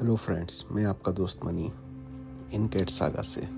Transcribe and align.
Hello 0.00 0.16
friends 0.16 0.64
मैं 0.70 0.84
आपका 0.84 1.12
दोस्त 1.12 1.40
मनी 1.44 1.72
इन 2.52 2.68
कैट 2.68 2.88
सागा 2.88 3.22
से। 3.22 3.48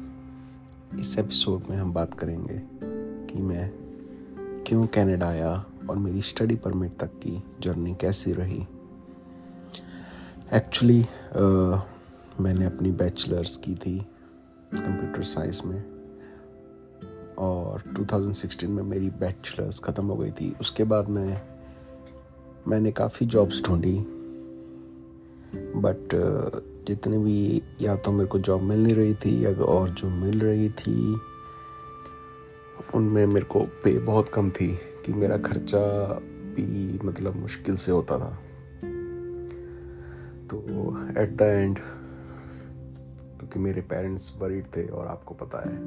इस 1.00 1.18
एपिसोड 1.18 1.62
में 1.70 1.76
हम 1.76 1.92
बात 1.92 2.14
करेंगे 2.14 2.62
कि 3.26 3.42
मैं 3.42 3.72
क्यों 4.66 4.86
कनाडा 4.86 5.28
आया 5.28 5.64
और 5.90 5.96
मेरी 5.96 6.22
स्टडी 6.22 6.56
परमिट 6.56 6.98
तक 6.98 7.06
की 7.06 7.44
जर्नी 7.60 7.94
कैसी 7.94 8.32
रही। 8.32 8.66
एक्चुअली 10.52 11.02
uh, 11.02 11.80
मैंने 12.40 12.64
अपनी 12.64 12.92
बैचलर्स 12.92 13.56
की 13.56 13.74
थी 13.74 13.98
कंप्यूटर 14.74 15.22
साइंस 15.22 15.62
में 15.64 15.84
और 17.38 17.82
2016 17.98 18.64
में 18.64 18.82
मेरी 18.82 19.10
बैचलर्स 19.10 19.80
ख़त्म 19.80 20.06
हो 20.06 20.16
गई 20.16 20.30
थी। 20.30 20.56
उसके 20.60 20.84
बाद 20.84 21.08
मैं 21.08 21.42
मैंने 22.68 22.92
काफ़ी 22.92 23.26
जॉब्स 23.26 23.62
ढूंढी। 23.64 24.17
बट 25.56 26.08
uh, 26.08 26.88
जितने 26.88 27.18
भी 27.18 27.62
या 27.80 27.96
तो 27.96 28.12
मेरे 28.12 28.26
को 28.26 28.38
जॉब 28.38 28.62
मिल 28.62 28.82
नहीं 28.82 28.94
रही 28.94 29.14
थी 29.14 29.44
या 29.44 29.62
और 29.62 29.90
जो 29.90 30.08
मिल 30.10 30.40
रही 30.40 30.68
थी 30.68 31.20
उनमें 32.94 33.26
मेरे 33.26 33.46
को 33.46 33.60
पे 33.60 33.98
बहुत 33.98 34.28
कम 34.28 34.50
थी 34.50 34.78
कि 35.06 35.12
मेरा 35.12 35.38
खर्चा 35.38 36.12
भी 36.32 36.98
मतलब 37.04 37.36
मुश्किल 37.36 37.74
से 37.74 37.92
होता 37.92 38.18
था। 38.18 38.38
तो 40.50 40.64
एट 41.22 41.36
द 41.36 41.42
एंड 41.42 41.78
क्योंकि 43.38 43.58
मेरे 43.58 43.80
पेरेंट्स 43.80 44.38
वरीड 44.40 44.64
थे 44.64 44.86
और 44.86 45.06
आपको 45.06 45.34
पता 45.34 45.70
है 45.70 45.78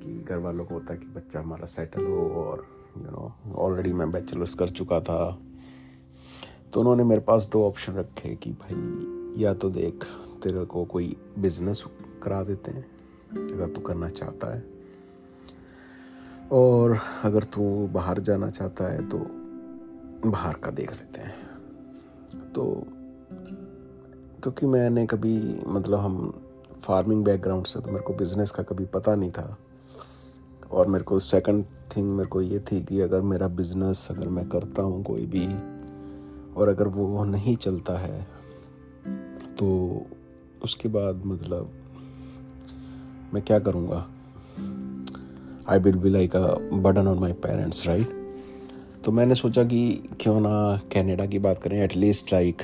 कि 0.00 0.24
घर 0.28 0.36
वालों 0.36 0.64
को 0.64 0.74
होता 0.74 0.92
है 0.92 0.98
कि 0.98 1.06
बच्चा 1.06 1.40
हमारा 1.40 1.66
सेटल 1.66 2.04
हो 2.04 2.30
और 2.30 2.66
यू 2.98 3.04
नो 3.04 3.34
ऑलरेडी 3.54 3.92
मैं 3.92 4.12
बैचलर्स 4.12 4.54
कर 4.54 4.68
चुका 4.68 5.00
था। 5.00 5.38
तो 6.72 6.80
उन्होंने 6.80 7.04
मेरे 7.04 7.20
पास 7.20 7.48
दो 7.52 7.66
ऑप्शन 7.66 7.92
रखे 7.92 8.34
कि 8.34 8.50
भाई, 8.52 9.42
या 9.42 9.54
तो 9.54 9.70
देख, 9.70 10.04
तेरे 10.42 10.64
को 10.64 10.84
कोई 10.84 11.16
बिज़नेस 11.38 11.84
करा 12.22 12.42
देते 12.42 12.70
हैं, 12.70 12.84
अगर 13.54 13.68
तू 13.68 13.80
करना 13.80 14.08
चाहता 14.08 14.54
है। 14.54 14.64
और 16.52 16.98
अगर 17.24 17.42
तू 17.44 17.62
बाहर 17.86 18.20
जाना 18.20 18.48
चाहता 18.48 18.84
है 18.84 19.08
तो 19.08 19.18
बाहर 20.30 20.54
का 20.54 20.70
देख 20.70 20.92
लेते 20.92 21.20
हैं। 21.20 21.34
तो 22.52 22.64
क्योंकि 24.42 24.66
मैंने 24.66 25.06
कभी 25.06 25.60
मतलब 25.66 25.98
हम 25.98 26.42
फ़ार्मिंग 26.82 27.24
बैकग्राउंड 27.24 27.66
से 27.66 27.80
तो 27.80 27.90
मेरे 27.90 28.04
को 28.04 28.14
बिज़नेस 28.14 28.50
का 28.50 28.62
कभी 28.62 28.84
पता 28.84 29.14
नहीं 29.14 29.30
था। 29.30 29.56
और 30.70 30.86
मेरे 30.86 31.04
को 31.04 31.18
सेकंड 31.18 31.64
थिंग 31.96 32.10
मेरे 32.16 32.28
को 32.28 32.40
ये 32.40 32.58
थी 32.58 32.82
कि 32.82 33.00
अगर 33.00 33.20
मेरा 33.20 33.48
बिज़नेस 33.48 34.06
अगर 34.10 34.28
मैं 34.28 34.48
करता 34.48 34.82
हूँ 34.82 35.02
कोई 35.04 35.26
भी 35.26 35.46
और 36.56 36.68
अगर 36.68 36.88
वो 36.88 37.24
नहीं 37.24 37.56
चलता 37.56 37.98
है 37.98 38.26
तो 39.58 40.06
उसके 40.62 40.88
बाद 40.88 41.22
मतलब 41.26 41.72
मैं 43.34 43.42
क्या 43.42 43.58
करूँगा? 43.58 44.06
I 45.68 45.78
will 45.78 45.96
be 45.96 46.10
like 46.10 46.36
a 46.36 46.54
burden 46.72 47.06
on 47.06 47.18
my 47.18 47.32
parents 47.32 47.86
right 47.86 48.18
तो 49.04 49.12
मैंने 49.12 49.34
सोचा 49.34 49.64
कि 49.64 50.08
क्यों 50.20 50.40
ना 50.40 50.80
कनाडा 50.92 51.26
की 51.26 51.38
बात 51.38 51.58
करें 51.58 51.82
एटलीस्ट 51.84 52.32
लाइक 52.32 52.62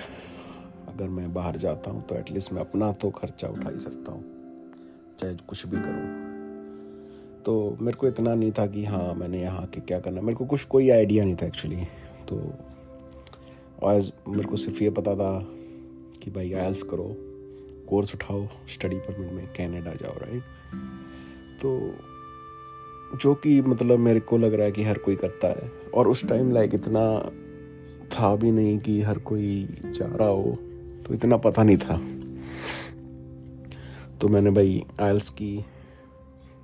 अगर 0.88 1.08
मैं 1.08 1.34
बाहर 1.34 1.56
जाता 1.56 1.90
हूँ 1.90 2.06
तो 2.06 2.14
एटलीस्ट 2.14 2.52
मैं 2.52 2.60
अपना 2.60 2.92
तो 2.92 3.10
खर्चा 3.10 3.48
उठा 3.48 3.70
ही 3.70 3.78
सकता 3.78 4.12
हूँ, 4.12 4.24
चाहे 5.20 5.34
कुछ 5.48 5.66
भी 5.66 5.76
करूँ। 5.76 7.42
तो 7.44 7.76
मेरे 7.80 7.96
को 7.96 8.06
इतना 8.06 8.34
नहीं 8.34 8.52
था 8.52 8.66
कि 8.66 8.84
हाँ 8.84 9.14
मैंने 9.14 9.40
यहाँ 9.40 9.66
के 9.66 9.80
क्या 9.80 10.00
करना 10.00 10.20
मेरे 10.20 10.34
को 10.34 10.44
कुछ 10.44 10.64
कोई 10.64 10.90
आइडिया 10.90 11.24
नहीं 11.24 11.36
था 11.36 11.46
एक्चुअली 11.46 11.84
तो 12.28 12.36
आज 13.84 14.12
मेरे 14.28 14.44
को 14.44 14.56
सिर्फ़ 14.56 14.82
ये 14.82 14.90
पता 14.90 15.14
था 15.14 15.46
कि 16.22 16.30
भाई 16.30 16.52
आयल्स 16.52 16.82
करो 16.82 17.16
कोर्स 17.88 18.14
उठाओ 18.14 18.48
स्टडी 18.68 18.96
परमिट 18.96 19.32
में 19.32 19.46
कनाडा 19.46 19.94
जाओ 19.94 20.12
राइट 20.12 20.42
तो 21.62 21.94
जो 23.18 23.34
कि 23.34 23.60
मतलब 23.62 23.98
मेरे 23.98 24.20
को 24.20 24.38
लग 24.38 24.54
रहा 24.54 24.66
है 24.66 24.72
कि 24.72 24.84
हर 24.84 24.98
कोई 24.98 25.16
करता 25.16 25.48
है। 25.48 25.72
और 25.94 26.08
उस 26.08 26.28
टाइम 26.28 26.52
लाइक 26.52 26.74
इतना 26.74 27.32
था 28.06 28.36
भी 28.36 28.50
नहीं 28.50 28.78
कि 28.78 29.02
हर 29.02 29.18
कोई 29.18 29.68
जा 29.84 30.06
रहा 30.06 30.28
हो 30.28 30.58
तो 31.06 31.14
इतना 31.14 31.36
पता 31.36 31.62
नहीं 31.62 31.76
था। 31.76 31.96
तो 34.18 34.28
मैंने 34.28 34.50
भाई 34.50 34.84
आयल्स 35.00 35.28
की, 35.30 35.64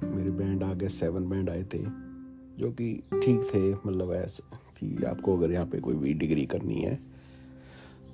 मेरे 0.04 0.30
बैंड 0.30 0.62
आ 0.62 0.74
गए 0.74 0.88
सेवन 0.88 1.28
बैंड 1.28 1.50
आए 1.50 1.62
थे, 1.62 1.78
जो 2.58 2.70
कि 2.70 3.02
ठीक 3.12 3.50
थे 3.54 3.72
मतलब 3.88 4.12
ऐसे। 4.12 4.61
कि 4.82 5.04
आपको 5.04 5.36
अगर 5.38 5.52
यहाँ 5.52 5.66
पे 5.66 5.80
कोई 5.80 5.94
भी 5.94 6.14
डिग्री 6.14 6.44
करनी 6.46 6.74
है 6.74 6.98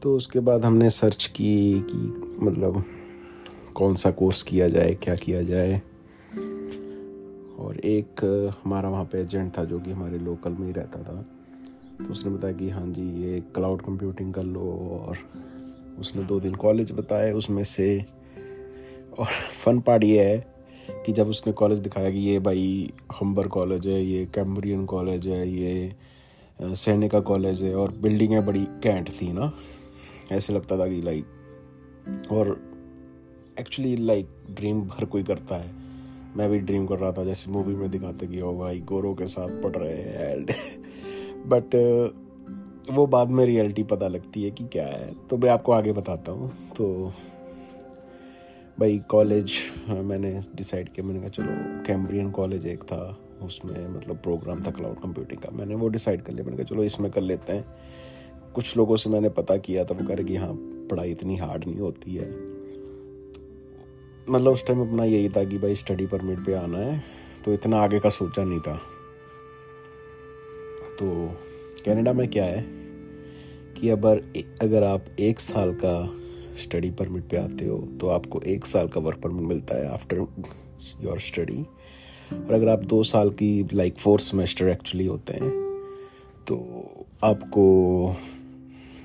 तो 0.02 0.16
उसके 0.16 0.40
बाद 0.40 0.64
हमने 0.64 0.90
सर्च 0.90 1.26
की 1.26 1.84
कि 1.90 1.98
मतलब 2.44 2.82
कौन 3.74 3.94
सा 3.94 4.10
कोर्स 4.10 4.42
किया 4.42 4.68
जाए, 4.68 4.94
क्या 4.94 5.14
किया 5.14 5.42
जाए। 5.42 5.80
और 7.58 7.76
एक 7.76 8.20
हमारा 8.64 8.88
वहाँ 8.88 9.04
पे 9.04 9.20
एजेंट 9.20 9.56
था 9.58 9.64
जो 9.64 9.78
कि 9.80 9.90
हमारे 9.90 10.18
लोकल 10.18 10.52
में 10.52 10.66
ही 10.66 10.72
रहता 10.72 11.02
था 11.02 11.22
तो 11.98 12.12
उसने 12.12 12.30
बताया 12.30 12.54
कि 12.54 12.68
हाँ 12.70 12.86
जी, 12.86 13.02
ये 13.22 13.40
क्लाउड 13.54 13.82
कंप्यूटिंग 13.82 14.32
कर 14.34 14.42
लो 14.42 14.60
और 15.00 15.18
उसने 15.98 16.22
दो 16.24 16.38
दिन 16.40 16.54
कॉलेज 16.54 16.92
बताए 16.92 17.32
उसमें 17.32 17.62
से। 17.64 18.04
और 19.18 19.26
फन 19.64 19.80
पार्ट 19.80 20.04
ये 20.04 20.24
है 20.24 20.38
कि 21.06 21.12
जब 21.12 21.28
उसने 21.28 21.52
कॉलेज 21.52 21.78
दिखाया 21.78 22.10
कि 22.10 22.18
ये 22.18 22.38
भाई 22.38 22.92
हम्बर 23.20 23.48
कॉलेज 23.48 23.86
है, 23.86 24.02
ये 24.04 24.24
कैम्ब्रियन 24.34 24.84
कॉलेज 24.86 25.26
है, 25.26 25.48
ये 25.50 25.94
सैनिका 26.62 27.20
कॉलेज 27.20 27.62
है 27.62 27.74
और 27.74 27.92
बिल्डिंगें 27.92 28.46
बड़ी 28.46 28.64
कैंट 28.64 29.10
थी 29.10 29.32
ना। 29.32 29.52
ऐसे 30.32 30.52
लगता 30.52 30.78
था 30.78 30.88
कि 30.88 31.02
लाइक 31.02 31.24
और 32.32 32.60
एक्चुअली 33.60 33.96
लाइक 33.96 34.28
ड्रीम 34.50 34.82
हर 34.82 35.04
कोई 35.04 35.22
करता 35.22 35.56
है। 35.56 35.70
मैं 36.36 36.50
भी 36.50 36.58
ड्रीम 36.58 36.86
कर 36.86 36.98
रहा 36.98 37.12
था, 37.12 37.24
जैसे 37.24 37.50
मूवी 37.50 37.74
में 37.74 37.90
दिखाते 37.90 38.26
कि, 38.26 38.40
ओ 38.40 38.58
भाई, 38.58 38.80
गोरों 38.80 39.14
के 39.14 39.26
साथ 39.26 39.48
पढ़ 39.48 39.76
रहे 39.76 39.96
हैं 39.96 40.36
एंड 40.36 40.50
बट 41.46 41.74
वो 42.90 43.06
बाद 43.06 43.28
में 43.28 43.46
रियलिटी 43.46 43.82
पता 43.82 44.08
लगती 44.08 44.42
है 44.42 44.50
कि 44.50 44.64
क्या 44.64 44.86
है। 44.86 45.14
तो 45.30 45.36
मैं 45.36 45.50
आपको 45.50 45.72
आगे 45.72 45.92
बताता 45.92 46.32
हूँ। 46.32 46.52
तो 46.76 47.12
भाई 48.80 48.98
कॉलेज 48.98 49.52
मैंने 49.88 50.40
डिसाइड 50.54 50.88
किया, 50.88 51.06
मैंने 51.06 51.20
कहा, 51.20 51.28
चलो 51.28 51.82
कैम्ब्रियन 51.86 52.30
कॉलेज 52.30 52.66
एक 52.66 52.82
था। 52.82 53.18
उसमें 53.42 53.88
मतलब 53.88 54.16
प्रोग्राम 54.16 54.62
था 54.62 54.70
क्लाउड 54.70 54.98
कंप्यूटिंग 55.00 55.40
का। 55.40 55.50
मैंने 55.50 55.74
वो 55.74 55.88
डिसाइड 55.88 56.22
कर 56.22 56.32
लिया। 56.32 56.44
मैंने 56.44 56.56
कहा, 56.56 56.64
चलो, 56.64 56.84
इसमें 56.84 57.10
कर 57.10 57.20
लेते 57.20 57.52
हैं। 57.52 57.64
कुछ 58.54 58.76
लोगों 58.76 58.96
से 58.96 59.10
मैंने 59.10 59.28
पता 59.28 59.56
किया 59.56 59.84
था, 59.84 59.94
वो 59.94 60.06
कह 60.06 60.14
रहे 60.14 60.24
कि 60.24 60.36
हाँ 60.36 60.52
पढ़ाई 60.90 61.10
इतनी 61.10 61.36
हार्ड 61.36 61.64
नहीं 61.66 61.80
होती 61.80 62.14
है। 62.14 62.30
मतलब 64.30 64.52
उस 64.52 64.66
टाइम 64.66 64.88
अपना 64.88 65.04
यही 65.04 65.28
था 65.28 65.44
कि 65.44 65.58
भाई 65.58 65.74
स्टडी 65.74 66.06
परमिट 66.06 66.38
पे 66.38 66.54
आना 66.54 66.78
है। 66.78 67.04
तो 67.44 67.52
इतना 67.52 67.80
आगे 67.80 68.00
का 68.00 68.08
सोचा 68.08 68.44
नहीं 68.44 68.60
था। 68.60 68.76
तो 70.98 71.36
कनाडा 71.86 72.12
में 72.12 72.28
क्या 72.28 72.44
है 72.44 72.64
कि 73.80 73.88
अगर 73.88 74.22
अगर 74.62 74.82
आप 74.82 75.04
एक 75.20 75.40
साल 75.40 75.74
का 75.74 76.14
स्टडी 76.56 76.90
परमिट 76.90 77.28
पे 77.28 77.36
आते 77.36 77.66
हो 77.66 77.78
तो 78.00 78.08
आपको 78.08 78.40
एक 78.40 78.66
साल 78.66 78.88
का 78.88 79.00
वर्क 79.00 79.18
परमिट 79.18 79.42
मिलता 79.42 79.74
है 79.74 79.88
आफ्टर 79.88 80.16
योर 81.00 81.20
स्टडी 81.20 81.66
और 82.32 82.54
अगर 82.54 82.68
आप 82.68 82.84
दो 82.84 83.02
साल 83.04 83.30
की 83.32 83.68
लाइक 83.72 83.98
फोर्थ 83.98 84.22
सेमेस्टर 84.22 84.68
एक्चुअली 84.68 85.06
होते 85.06 85.34
हैं 85.34 85.50
तो 86.46 86.56
आपको 87.24 87.62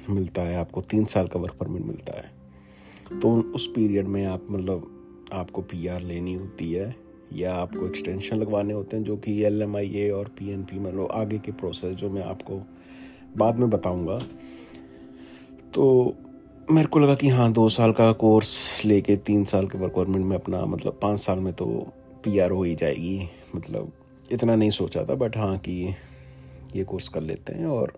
मिलता 0.10 0.42
है, 0.42 0.56
आपको 0.56 0.82
तीन 0.82 1.06
साल 1.06 1.28
का 1.28 1.40
वर्क 1.40 1.54
परमिट 1.54 1.82
मिलता 1.82 2.18
है। 2.18 3.20
तो 3.20 3.32
उस 3.56 3.68
पीरियड 3.68 4.08
में 4.08 4.26
आप 4.26 4.48
मतलब 4.50 4.90
आपको 5.34 5.62
पीआर 5.62 6.02
लेनी 6.02 6.34
होती 6.34 6.72
है, 6.72 6.96
या 7.34 7.54
आपको 7.54 7.86
एक्सटेंशन 7.88 8.38
लगवाने 8.38 8.74
होते 8.74 8.98
हैं, 8.98 9.04
जो 9.04 9.18
कि 9.18 9.42
एल 9.44 9.62
एम 9.62 9.78
आई 9.78 9.92
ए 9.96 10.10
और 10.10 10.28
पी 10.40 10.52
एन 10.52 10.64
पी 10.64 10.80
मतलब 10.80 11.10
आगे 11.12 11.38
के 11.40 11.52
प्रोसेस 11.52 11.96
जो 11.96 12.10
मैं 12.10 12.24
आपको 12.24 12.62
बाद 13.38 13.60
में 13.60 13.70
बताऊँगा। 13.70 14.18
तो 15.74 16.16
मेरे 16.72 16.88
को 16.88 17.00
लगा 17.00 17.16
कि 17.16 17.30
हाँ 17.30 17.52
दो 17.52 17.68
साल 17.70 17.92
का 17.92 18.12
कोर्स 18.12 18.86
लेके 18.86 19.16
तीन 19.18 19.44
साल 19.46 19.68
के 19.68 19.78
वर्क 19.78 19.94
परमिट 19.96 20.22
में 20.22 20.36
अपना 20.38 20.66
मतलब 20.66 21.00
पाँच 21.02 21.20
साल 21.20 21.40
में 21.40 21.54
तो 21.54 21.66
पी 22.24 22.40
आर 22.40 22.52
हो 22.52 22.64
ही 22.64 22.76
जाएगी 22.76 23.30
मतलब 23.56 23.92
इतना 24.32 24.56
नहीं 24.56 24.70
सोचा 24.70 25.04
था 25.04 25.16
बट 25.16 25.38
हाँ 25.38 25.58
कि 25.58 25.96
ये 26.76 26.84
कोर्स 26.84 27.08
कर 27.10 27.22
लेते 27.22 27.54
हैं 27.54 27.66
और 27.66 27.94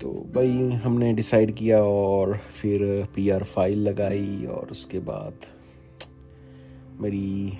तो 0.00 0.10
भाई 0.34 0.70
हमने 0.70 1.12
डिसाइड 1.12 1.54
किया 1.54 1.82
और 1.82 2.36
फिर 2.36 2.80
पीआर 3.16 3.44
फ़ाइल 3.44 3.78
लगाई 3.78 4.46
और 4.50 4.68
उसके 4.70 4.98
बाद 4.98 5.46
मेरी 7.00 7.52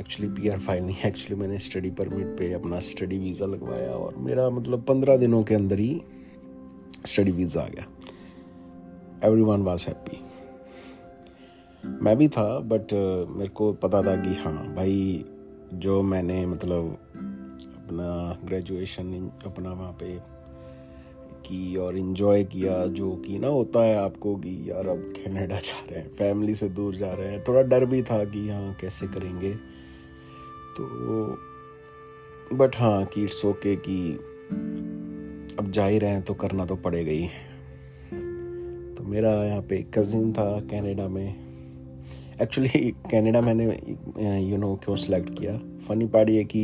एक्चुअली 0.00 0.32
पीआर 0.32 0.58
फ़ाइल 0.58 0.84
नहीं 0.84 0.96
एक्चुअली 1.06 1.40
मैंने 1.40 1.58
स्टडी 1.58 1.90
परमिट 1.90 2.26
पे 2.26 2.52
अपना 2.52 2.80
स्टडी 2.80 3.18
वीज़ा 3.18 3.46
लगवाया 3.46 3.90
और 3.90 4.16
मेरा 4.16 4.50
मतलब 4.50 4.82
पंद्रह 4.82 5.16
दिनों 5.16 5.42
के 5.42 5.54
अंदर 5.54 5.78
ही 5.78 6.02
स्टडी 7.06 7.32
वीज़ा 7.32 7.62
आ 7.62 7.68
गया। 7.68 7.86
एवरी 9.24 9.42
वन 9.42 9.62
वॉज़ 9.62 9.86
हैप्पी 9.88 10.27
मैं 12.02 12.16
भी 12.16 12.28
था 12.28 12.58
बट 12.60 12.92
मेरे 13.30 13.48
को 13.48 13.72
पता 13.72 14.02
था 14.02 14.16
कि 14.16 14.34
हाँ 14.34 14.74
भाई, 14.74 15.24
जो 15.74 16.02
मैंने 16.02 16.46
मतलब 16.46 16.98
अपना 17.76 18.38
ग्रेजुएशन 18.44 19.30
अपना 19.46 19.72
वहाँ 19.72 19.92
पे 19.92 20.38
की 21.44 21.76
और 21.76 21.96
इन्जॉय 21.96 22.44
किया, 22.44 22.86
जो 22.86 23.16
कि 23.16 23.38
ना 23.38 23.48
होता 23.48 23.84
है 23.84 23.96
आपको 23.96 24.36
कि 24.36 24.70
यार 24.70 24.88
अब 24.88 25.12
कनाडा 25.16 25.56
जा 25.58 25.86
रहे 25.90 26.00
हैं 26.00 26.10
फैमिली 26.10 26.54
से 26.54 26.68
दूर 26.68 26.96
जा 26.96 27.12
रहे 27.12 27.32
हैं, 27.32 27.44
थोड़ा 27.48 27.62
डर 27.62 27.86
भी 27.86 28.02
था 28.02 28.24
कि 28.24 28.48
हाँ 28.48 28.74
कैसे 28.74 29.06
करेंगे? 29.06 29.54
तो 30.76 30.84
बट 32.56 32.76
हाँ 32.76 33.04
कि 33.04 33.24
इट्स 33.24 33.44
ओके 33.44 33.76
कि 33.76 34.12
अब 35.58 35.70
जा 35.70 35.86
ही 35.86 35.98
रहे 35.98 36.10
हैं 36.10 36.22
तो 36.22 36.34
करना 36.34 36.66
तो 36.66 36.76
पड़ेगा 36.76 37.10
ही। 37.10 37.28
तो 38.94 39.04
मेरा 39.04 39.32
यहाँ 39.44 39.62
पे 39.62 39.82
कज़िन 39.94 40.32
था 40.32 40.60
कनाडा 40.60 41.08
में। 41.08 41.47
एक्चुअली 42.42 42.90
कनाडा 43.10 43.40
मैंने 43.40 43.64
यू 44.40 44.56
नो 44.56 44.74
क्यों 44.84 44.94
सेलेक्ट 44.96 45.30
किया? 45.38 45.56
फ़नी 45.86 46.06
पार्ट 46.06 46.28
ये 46.30 46.44
कि 46.44 46.62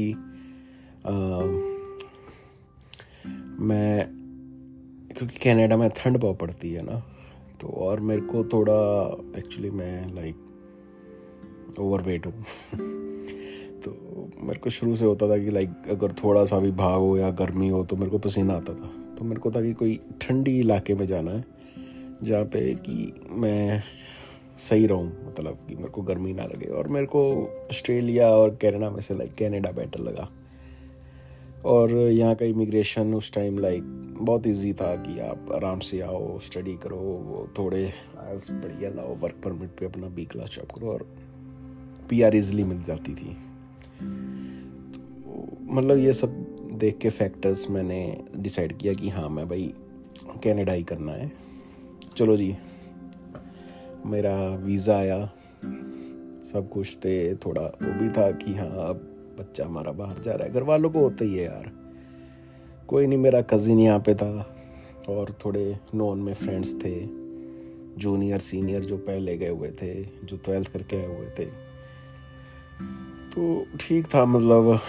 मैं, 3.61 4.06
क्योंकि 5.17 5.38
कनाडा 5.38 5.76
में 5.76 5.88
ठंड 5.97 6.17
बहुत 6.17 6.38
पड़ती 6.38 6.73
है 6.73 6.85
ना 6.85 6.99
तो 7.61 7.69
और 7.79 8.00
मेरे 8.00 8.21
को 8.23 8.44
थोड़ा 8.44 8.76
एक्चुअली 9.38 9.71
मैं 9.71 10.15
लाइक 10.15 10.37
ओवर 11.81 12.03
वेट 12.03 12.26
हूँ। 12.26 12.32
तो 13.85 13.91
मेरे 14.43 14.59
को 14.59 14.71
शुरू 14.71 14.97
से 14.97 15.05
होता 15.05 15.29
था 15.29 15.38
कि 15.38 15.50
लाइक 15.50 15.88
अगर 15.91 16.12
थोड़ा 16.12 16.44
सा 16.44 16.59
भी 16.59 16.71
भाग 16.73 17.00
हो 17.00 17.17
या 17.19 17.31
गर्मी 17.41 17.69
हो 17.69 17.85
तो 17.85 17.97
मेरे 17.97 18.11
को 18.11 18.19
पसीना 18.19 18.55
आता 18.55 18.75
था। 18.75 18.91
तो 19.19 19.25
मेरे 19.25 19.41
को 19.41 19.50
था 19.50 19.62
कि 19.62 19.73
कोई 19.73 19.99
ठंडी 20.21 20.59
इलाके 20.61 20.94
में 20.94 21.06
जाना 21.06 21.31
है, 21.31 21.44
जहाँ 22.23 22.44
पे 22.44 22.75
कि 22.75 23.12
मैं 23.31 23.82
सही 24.59 24.87
रहूँ 24.87 25.06
मतलब 25.27 25.59
कि 25.69 25.75
मेरे 25.75 25.89
को 25.89 26.03
गर्मी 26.03 26.33
ना 26.33 26.45
लगे। 26.45 26.67
और 26.67 26.89
मेरे 26.89 27.06
को 27.06 27.21
ऑस्ट्रेलिया 27.71 28.29
और 28.29 28.56
कैनेडा 28.61 28.91
में 28.91 29.01
से 29.01 29.15
लाइक 29.15 29.35
कैनेडा 29.35 29.71
बेटर 29.71 30.01
लगा। 30.01 30.29
और 31.65 31.91
यहाँ 31.91 32.35
का 32.35 32.45
इमिग्रेशन 32.45 33.15
उस 33.15 33.33
टाइम 33.33 33.59
लाइक 33.59 33.83
बहुत 34.21 34.47
इजी 34.47 34.73
था 34.73 34.95
कि 34.97 35.19
आप 35.21 35.51
आराम 35.55 35.79
से 35.79 36.01
आओ 36.01 36.39
स्टडी 36.39 36.75
करो, 36.77 36.97
वो 36.97 37.49
थोड़े 37.59 37.85
आयल्स 38.21 38.51
बढ़िया 38.51 38.91
लाओ 38.91 39.15
वर्क 39.17 39.41
परमिट 39.45 39.71
पे 39.71 39.87
अपना 39.87 40.09
बी 40.09 40.25
क्लास 40.25 40.51
जॉब 40.51 40.73
करो 40.75 40.93
और 40.93 41.07
पी 42.11 42.23
आर 42.23 42.35
इजली 42.35 42.65
मिल 42.65 42.83
जाती 42.83 43.15
थी। 43.15 43.37
तो 45.25 45.47
मतलब 45.75 45.99
ये 45.99 46.12
सब 46.12 46.37
देख 46.79 46.99
के 46.99 47.11
फैक्टर्स 47.11 47.69
मैंने 47.71 48.00
डिसाइड 48.37 48.77
किया 48.79 48.93
कि 48.95 49.09
हाँ 49.09 49.29
मैं 49.29 49.49
भाई 49.49 49.73
कैनेडा 50.43 50.73
ही 50.73 50.83
करना 50.83 51.12
है। 51.12 51.31
चलो 52.17 52.37
जी 52.37 52.55
मेरा 54.06 54.35
वीज़ा 54.56 54.97
आया। 54.97 55.19
सब 56.53 56.69
कुछ 56.73 56.97
थे 56.97 57.35
थोड़ा 57.35 57.62
वो 57.62 57.93
भी 58.01 58.09
था 58.09 58.31
कि 58.31 58.55
हाँ 58.55 58.89
अब 58.89 59.11
बच्चा 59.39 59.65
हमारा 59.65 59.93
बाहर 59.93 60.23
जा 60.23 60.33
रहा 60.33 60.47
है। 60.47 60.53
घर 60.53 60.62
वालों 60.62 60.91
को 60.91 61.01
होता 61.01 61.25
ही 61.25 61.35
है 61.35 61.45
यार। 61.45 61.71
कोई 62.89 63.06
नहीं, 63.06 63.19
मेरा 63.19 63.43
कज़िन 63.43 63.79
यहाँ 63.79 63.99
पे 64.01 64.15
था 64.15 64.56
और 65.09 65.37
थोड़े 65.45 65.77
नॉन 65.95 66.19
में 66.19 66.35
फ्रेंड्स 66.35 66.75
थे। 66.75 66.95
जूनियर 67.99 68.39
सीनियर 68.39 68.85
जो 68.85 68.97
पहले 68.97 69.37
गए 69.39 69.49
हुए 69.49 69.69
थे, 69.71 69.95
जो 70.05 70.37
ट्वेल्थ 70.37 70.73
करके 70.73 70.97
आए 70.97 71.07
हुए 71.07 71.29
थे। 71.39 71.45
तो 73.31 73.67
ठीक 73.81 74.07
था 74.07 74.25
मतलब 74.25 74.81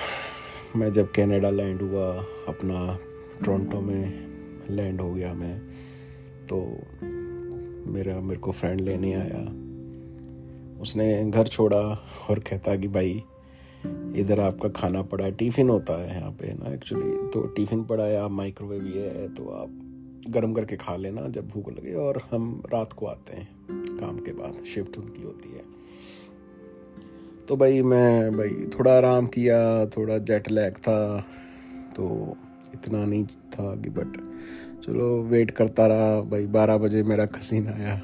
मैं 0.75 0.91
जब 0.93 1.11
कनाडा 1.11 1.49
लैंड 1.49 1.81
हुआ, 1.81 2.11
अपना 2.47 2.97
टोरंटो 3.45 3.81
में 3.81 4.65
लैंड 4.69 5.01
हो 5.01 5.13
गया 5.13 5.33
मैं। 5.33 5.59
तो 6.49 6.59
मेरा, 7.85 8.19
मेरे 8.19 8.39
को 8.39 8.51
फ्रेंड 8.51 8.81
लेने 8.81 9.13
आया। 9.13 9.41
उसने 10.81 11.31
घर 11.31 11.47
छोड़ा 11.47 11.77
और 12.29 12.39
कहता 12.39 12.75
कि 12.75 12.87
भाई, 12.87 13.23
इधर 14.15 14.39
आपका 14.39 14.69
खाना 14.69 15.01
पड़ा 15.01 15.25
है 15.25 15.31
टिफ़िन 15.31 15.69
होता 15.69 16.01
है 16.01 16.15
यहाँ 16.15 16.31
पे 16.31 16.53
ना 16.53 16.73
एक्चुअली 16.73 17.17
तो 17.29 17.41
टिफ़िन 17.47 17.83
पड़ा 17.83 18.03
है 18.03 18.17
आप 18.17 18.31
माइक्रोवेव 18.31 18.85
ये 18.87 19.07
है 19.09 19.27
तो 19.33 19.47
आप 19.49 19.81
गर्म 20.29 20.53
करके 20.53 20.75
खा 20.75 20.95
लेना 20.95 21.27
जब 21.27 21.47
भूख 21.47 21.69
लगे 21.69 21.93
और 21.93 22.21
हम 22.31 22.61
रात 22.73 22.93
को 22.93 23.05
आते 23.05 23.35
हैं, 23.37 23.47
काम 23.99 24.17
के 24.17 24.31
बाद 24.31 24.63
शिफ्ट 24.65 24.97
उनकी 24.97 25.23
होती 25.23 25.49
है। 25.49 25.63
तो 27.47 27.55
भाई, 27.55 27.81
मैं 27.81 28.37
भाई, 28.37 28.49
थोड़ा 28.49 28.97
आराम 28.97 29.27
किया, 29.27 29.85
थोड़ा 29.85 30.17
जेट 30.17 30.51
लैग 30.51 30.77
था 30.77 31.19
तो 31.95 32.35
इतना 32.73 33.05
नहीं 33.05 33.25
था 33.25 33.75
कि 33.75 33.89
बट 33.89 34.17
चलो 34.85 35.23
वेट 35.23 35.51
करता 35.51 35.87
रहा। 35.87 36.21
भाई, 36.21 36.47
बारह 36.47 36.77
बजे 36.77 37.03
मेरा 37.03 37.25
कसीन 37.25 37.67
आया। 37.67 38.01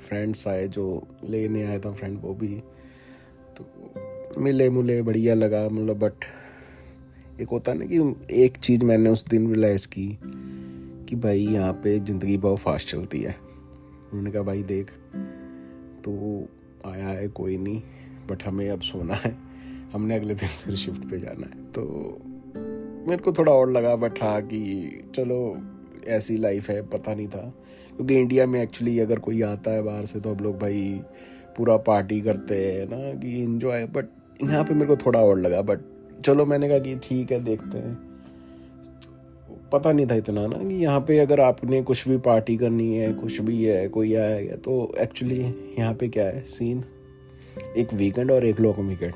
फ्रेंड्स 0.00 0.48
आए, 0.48 0.68
जो 0.68 1.06
लेने 1.30 1.64
आया 1.64 1.78
था 1.78 1.92
फ्रेंड 1.92 2.18
वो 2.22 2.34
भी। 2.34 2.62
तो 3.56 3.90
मिले 4.38 4.70
मुले 4.70 5.02
बढ़िया 5.02 5.34
लगा 5.34 5.68
मतलब 5.68 5.98
बट 5.98 6.12
एक 7.40 7.48
होता 7.48 7.74
ना 7.74 7.84
कि 7.84 8.16
एक 8.30 8.56
चीज़ 8.56 8.84
मैंने 8.84 9.10
उस 9.10 9.24
दिन 9.24 9.46
रियलाइज़ 9.46 9.88
की, 9.88 10.18
कि 11.08 11.16
भाई, 11.16 11.46
यहाँ 11.46 11.72
पे 11.72 11.98
ज़िंदगी 11.98 12.36
बहुत 12.36 12.58
फास्ट 12.58 12.88
चलती 12.88 13.20
है। 13.20 13.36
उन्होंने 14.12 14.30
कहा, 14.30 14.42
भाई, 14.42 14.62
देख 14.62 14.90
तो 16.04 16.42
आया 16.86 17.08
है, 17.08 17.28
कोई 17.28 17.56
नहीं 17.58 17.82
बट 18.30 18.44
हमें 18.44 18.70
अब 18.70 18.80
सोना 18.80 19.14
है। 19.14 19.36
हमने 19.92 20.16
अगले 20.16 20.34
दिन 20.34 20.48
फिर 20.48 20.74
शिफ्ट 20.74 21.10
पे 21.10 21.20
जाना 21.20 21.46
है। 21.46 21.72
तो 21.72 21.82
मेरे 23.08 23.22
को 23.22 23.32
थोड़ा 23.32 23.52
और 23.52 23.72
लगा 23.72 23.96
बट 23.96 24.22
हाँ 24.22 24.42
कि 24.42 24.90
चलो 25.14 25.58
ऐसी 26.06 26.36
लाइफ 26.36 26.70
है, 26.70 26.80
पता 26.82 27.14
नहीं 27.14 27.28
था। 27.28 27.52
क्योंकि 27.96 28.16
इंडिया 28.16 28.46
में 28.46 28.62
एक्चुअली 28.62 28.98
अगर 29.00 29.18
कोई 29.18 29.42
आता 29.42 29.70
है 29.70 29.82
बाहर 29.82 30.04
से 30.04 30.20
तो 30.20 30.30
अब 30.30 30.40
लोग 30.40 30.58
भाई 30.58 31.00
पूरा 31.56 31.76
पार्टी 31.76 32.20
करते 32.20 32.64
हैं, 32.64 32.86
ना, 32.88 33.12
कि 33.20 33.42
इन्जॉय 33.42 33.84
बट 33.86 34.08
यहाँ 34.42 34.64
पे 34.64 34.74
मेरे 34.74 34.86
को 34.86 34.96
थोड़ा 34.96 35.20
और 35.20 35.40
लगा 35.40 35.62
बट 35.62 35.80
चलो 36.24 36.46
मैंने 36.46 36.68
कहा 36.68 36.78
कि 36.78 36.96
ठीक 37.02 37.32
है, 37.32 37.40
देखते 37.44 37.78
हैं। 37.78 37.94
पता 39.72 39.92
नहीं 39.92 40.06
था 40.06 40.14
इतना, 40.14 40.46
ना, 40.46 40.56
कि 40.58 40.74
यहाँ 40.74 41.00
पे 41.00 41.18
अगर 41.18 41.40
आपने 41.40 41.82
कुछ 41.82 42.08
भी 42.08 42.16
पार्टी 42.18 42.56
करनी 42.56 42.96
है, 42.96 43.12
कुछ 43.14 43.40
भी 43.40 43.64
है, 43.64 43.88
कोई 43.88 44.14
आया 44.14 44.40
गया 44.40 44.56
तो 44.56 44.94
एक्चुअली 45.00 45.40
यहाँ 45.78 45.94
पे 45.94 46.08
क्या 46.08 46.24
है 46.24 46.42
सीन 46.42 46.84
एक 47.76 47.94
वीकेंड 47.94 48.30
और 48.30 48.44
एक 48.44 48.60
लॉन्ग 48.60 48.88
वीकेंड 48.88 49.14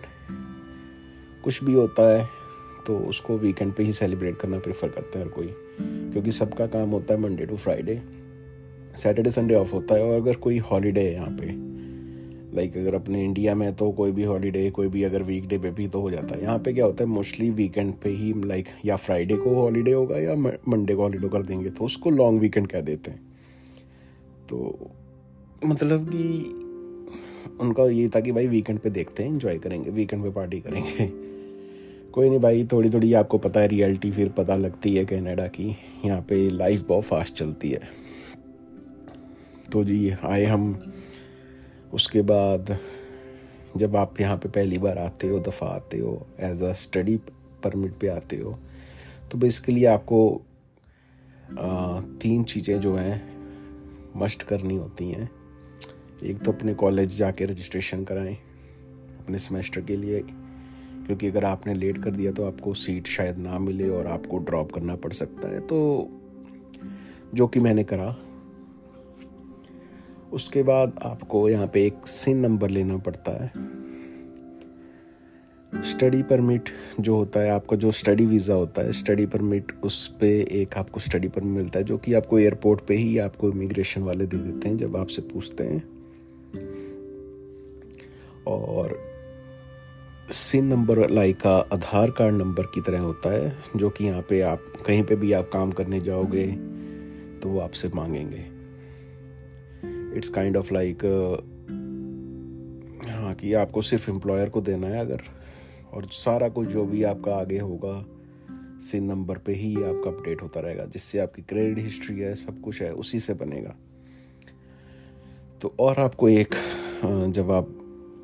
कुछ 1.45 1.63
भी 1.65 1.73
होता 1.73 2.09
है 2.11 2.25
तो 2.87 2.97
उसको 2.99 3.37
वीकेंड 3.39 3.73
पे 3.75 3.83
ही 3.83 3.93
सेलिब्रेट 3.93 4.37
करना 4.37 4.59
प्रेफर 4.59 4.89
करते 4.89 5.19
हैं 5.19 5.27
हर 5.27 5.33
कोई। 5.33 5.47
क्योंकि 6.13 6.33
सबका 6.33 6.67
काम 6.67 6.91
होता 6.91 7.15
है 7.15 7.21
Monday 7.21 7.47
to 7.47 7.57
Friday 7.57 8.01
Saturday 8.97 9.31
Sunday 9.31 9.55
off 9.55 9.73
होता 9.73 9.95
है 9.95 10.05
और 10.05 10.21
अगर 10.21 10.37
कोई 10.37 10.59
हॉलीडे 10.71 11.01
है 11.01 11.13
यहाँ 11.13 11.37
पे 11.41 11.59
लाइक 12.57 12.77
अगर 12.77 12.95
अपने 12.95 13.25
इंडिया 13.25 13.55
में 13.55 13.73
तो 13.77 13.91
कोई 13.93 14.13
भी 14.13 14.25
हॉलीडे 14.25 14.71
कोई 14.71 14.89
भी 14.89 15.03
अगर 15.03 15.23
वीकडे 15.23 15.59
पे 15.59 15.71
भी 15.71 15.87
तो 15.89 16.01
हो 16.01 16.11
जाता 16.11 16.35
है। 16.35 16.43
यहाँ 16.43 16.59
पे 16.59 16.73
क्या 16.73 16.85
होता 16.85 17.05
है 17.05 17.11
मोस्टली 17.11 17.51
वीकेंड 17.51 17.93
पे 17.95 18.11
ही 18.11 18.33
लाइक 18.45 18.69
या 18.85 18.97
फ्राइडे 18.97 19.37
को 19.37 19.55
हॉलीडे 19.55 19.93
होगा 19.93 20.19
या 20.19 20.35
मंडे 20.35 20.95
को 20.95 21.03
हॉलीडे 21.03 21.29
कर 21.29 21.43
देंगे 21.43 21.71
तो 21.71 21.85
उसको 21.85 22.11
लॉन्ग 22.11 22.41
वीकेंड 22.41 22.67
कह 22.67 22.81
देते 22.81 23.11
हैं। 23.11 23.21
तो 24.49 24.91
मतलब 25.67 26.11
कि 26.11 26.25
उनका 27.61 27.85
ये 27.85 28.09
था 28.09 28.21
कि 28.21 28.33
भाई 28.33 28.47
वीकेंड 28.47 28.79
पे 28.79 28.91
देखते 28.91 29.23
हैं 29.23 29.31
इंजॉय 29.31 29.59
करेंगे 29.59 29.91
वीकेंड 29.91 30.23
पे 30.23 30.31
पार्टी 30.31 30.61
करेंगे। 30.61 31.07
कोई 32.13 32.29
नहीं 32.29 32.39
भाई 32.41 32.65
थोड़ी 32.73 32.91
थोड़ी 32.91 33.13
आपको 33.15 33.39
पता 33.39 33.61
है 33.61 33.67
रियलिटी 33.69 34.11
फिर 34.13 34.29
पता 34.29 34.55
लगती 34.57 34.95
है 34.97 35.05
कनाडा 35.05 35.47
की। 35.47 35.69
यहाँ 36.05 36.21
पे 36.21 36.49
लाइफ 36.51 36.87
बहुत 36.89 37.05
फास्ट 37.05 37.35
चलती 37.35 37.71
है। 37.71 37.89
तो 39.73 39.85
जी 39.85 40.11
आए 40.11 40.45
हम। 40.45 40.93
उसके 41.95 42.23
बाद 42.23 42.77
जब 43.77 43.97
आप 43.97 44.21
यहाँ 44.21 44.37
पे 44.37 44.49
पहली 44.49 44.79
बार 44.79 44.99
आते 44.99 45.29
हो 45.29 45.39
दफ़ा 45.41 45.67
आते 45.67 45.99
हो 45.99 46.27
एज 46.41 46.63
अ 46.63 46.73
स्टडी 46.73 47.17
परमिट 47.65 47.93
पे 48.01 48.09
आते 48.09 48.37
हो 48.37 48.59
तो 49.31 49.39
बेसिकली 49.39 49.85
आपको 49.85 50.21
आ, 51.59 52.01
तीन 52.01 52.45
चीज़ें 52.45 52.81
जो 52.81 52.95
हैं 52.97 53.23
मस्ट 54.17 54.43
करनी 54.43 54.77
होती 54.77 55.11
हैं। 55.11 55.31
एक 56.23 56.43
तो 56.45 56.53
अपने 56.53 56.75
कॉलेज 56.75 57.17
जाके 57.17 57.45
रजिस्ट्रेशन 57.47 58.05
कराएँ 58.05 58.35
अपने 59.21 59.39
सेमेस्टर 59.39 59.81
के 59.81 59.97
लिए। 59.97 60.23
क्योंकि 61.11 61.27
अगर 61.27 61.45
आपने 61.45 61.73
लेट 61.75 61.97
कर 62.05 62.11
दिया 62.11 62.33
तो 62.33 62.45
आपको 62.45 62.73
सीट 62.75 63.07
शायद 63.07 63.39
ना 63.39 63.59
मिले 63.59 63.89
और 63.89 64.07
आपको 64.07 64.39
ड्रॉप 64.39 64.73
करना 64.73 64.95
पड़ 64.97 65.13
सकता 65.13 65.49
है। 65.49 65.61
तो 65.61 66.09
जो 67.35 67.47
कि 67.47 67.61
मैंने 67.61 67.85
करा, 67.85 68.17
उसके 70.33 70.63
बाद 70.63 70.99
आपको 71.03 71.49
यहाँ 71.49 71.67
पे 71.67 71.85
एक 71.87 72.07
सिन 72.07 72.39
नंबर 72.39 72.71
लेना 72.71 72.97
पड़ता 72.99 73.33
है। 73.45 73.51
स्टडी 75.85 76.23
परमिट 76.23 76.71
जो 77.01 77.17
होता 77.17 77.41
है, 77.41 77.51
आपका 77.51 77.77
जो 77.77 77.91
स्टडी 77.93 78.27
वीज़ा 78.27 78.55
होता 78.55 78.83
है 78.83 78.93
स्टडी 78.93 79.27
परमिट 79.27 79.73
उस 79.83 80.07
पर 80.09 80.27
एक 80.27 80.77
आपको 80.77 81.01
स्टडी 81.01 81.29
परमिट 81.29 81.57
मिलता 81.57 81.79
है, 81.79 81.85
जो 81.85 81.99
कि 81.99 82.15
आपको 82.15 82.39
एयरपोर्ट 82.39 82.87
पे 82.87 82.95
ही 82.95 83.19
आपको 83.19 83.51
इमिग्रेशन 83.51 84.03
वाले 84.03 84.27
दे 84.27 84.37
देते 84.37 84.69
हैं 84.69 84.77
जब 84.77 84.97
आपसे 84.97 85.23
पूछते 85.23 85.65
हैं। 85.65 85.83
और 88.47 89.10
SIN 90.33 90.67
number 90.67 91.09
like 91.11 91.47
Aadhaar 91.47 92.11
card 92.11 92.35
number 92.35 92.67
की 92.75 92.81
तरह 92.81 93.01
होता 93.01 93.33
है, 93.33 93.57
जो 93.77 93.89
कि 93.91 94.05
यहाँ 94.05 94.23
पे 94.23 94.41
आप 94.41 94.63
कहीं 94.87 95.03
पे 95.03 95.17
भी 95.17 95.33
आप 95.33 95.49
काम 95.53 95.73
करने 95.73 96.01
जाओगे 96.01 96.47
तो 97.43 97.49
वो 97.49 97.61
आपसे 97.61 97.89
मांगेंगे। 97.89 98.45
इट्स 100.19 100.29
काइंड 100.29 100.57
ऑफ़ 100.57 100.73
लाइक 100.75 101.05
हाँ 103.09 103.35
कि 103.35 103.53
आपको 103.55 103.83
सिर्फ़ 103.83 104.11
एम्प्लॉयर 104.11 104.49
को 104.49 104.61
देना 104.61 104.87
है 104.87 105.01
अगर, 105.01 105.23
और 105.93 106.07
सारा 106.13 106.49
कुछ 106.49 106.69
जो 106.69 106.85
भी 106.85 107.03
आपका 107.05 107.35
आगे 107.35 107.59
होगा 107.59 108.05
सिन 108.83 109.05
नंबर 109.05 109.39
पे 109.39 109.53
ही 109.53 109.75
आपका 109.75 110.11
अपडेट 110.11 110.43
होता 110.43 110.61
रहेगा, 110.61 110.85
जिससे 110.85 111.19
आपकी 111.19 111.43
क्रेडिट 111.43 111.85
हिस्ट्री 111.85 112.19
है, 112.19 112.35
सब 112.35 112.61
कुछ 112.61 112.83
है, 112.83 112.93
उसी 112.93 113.21
से 113.21 113.35
बनेगा। 113.35 113.75
तो 115.63 115.75
और 115.81 116.01
आपको 116.01 116.29
एक 116.29 116.55
जब 117.05 117.51
आप 117.51 117.77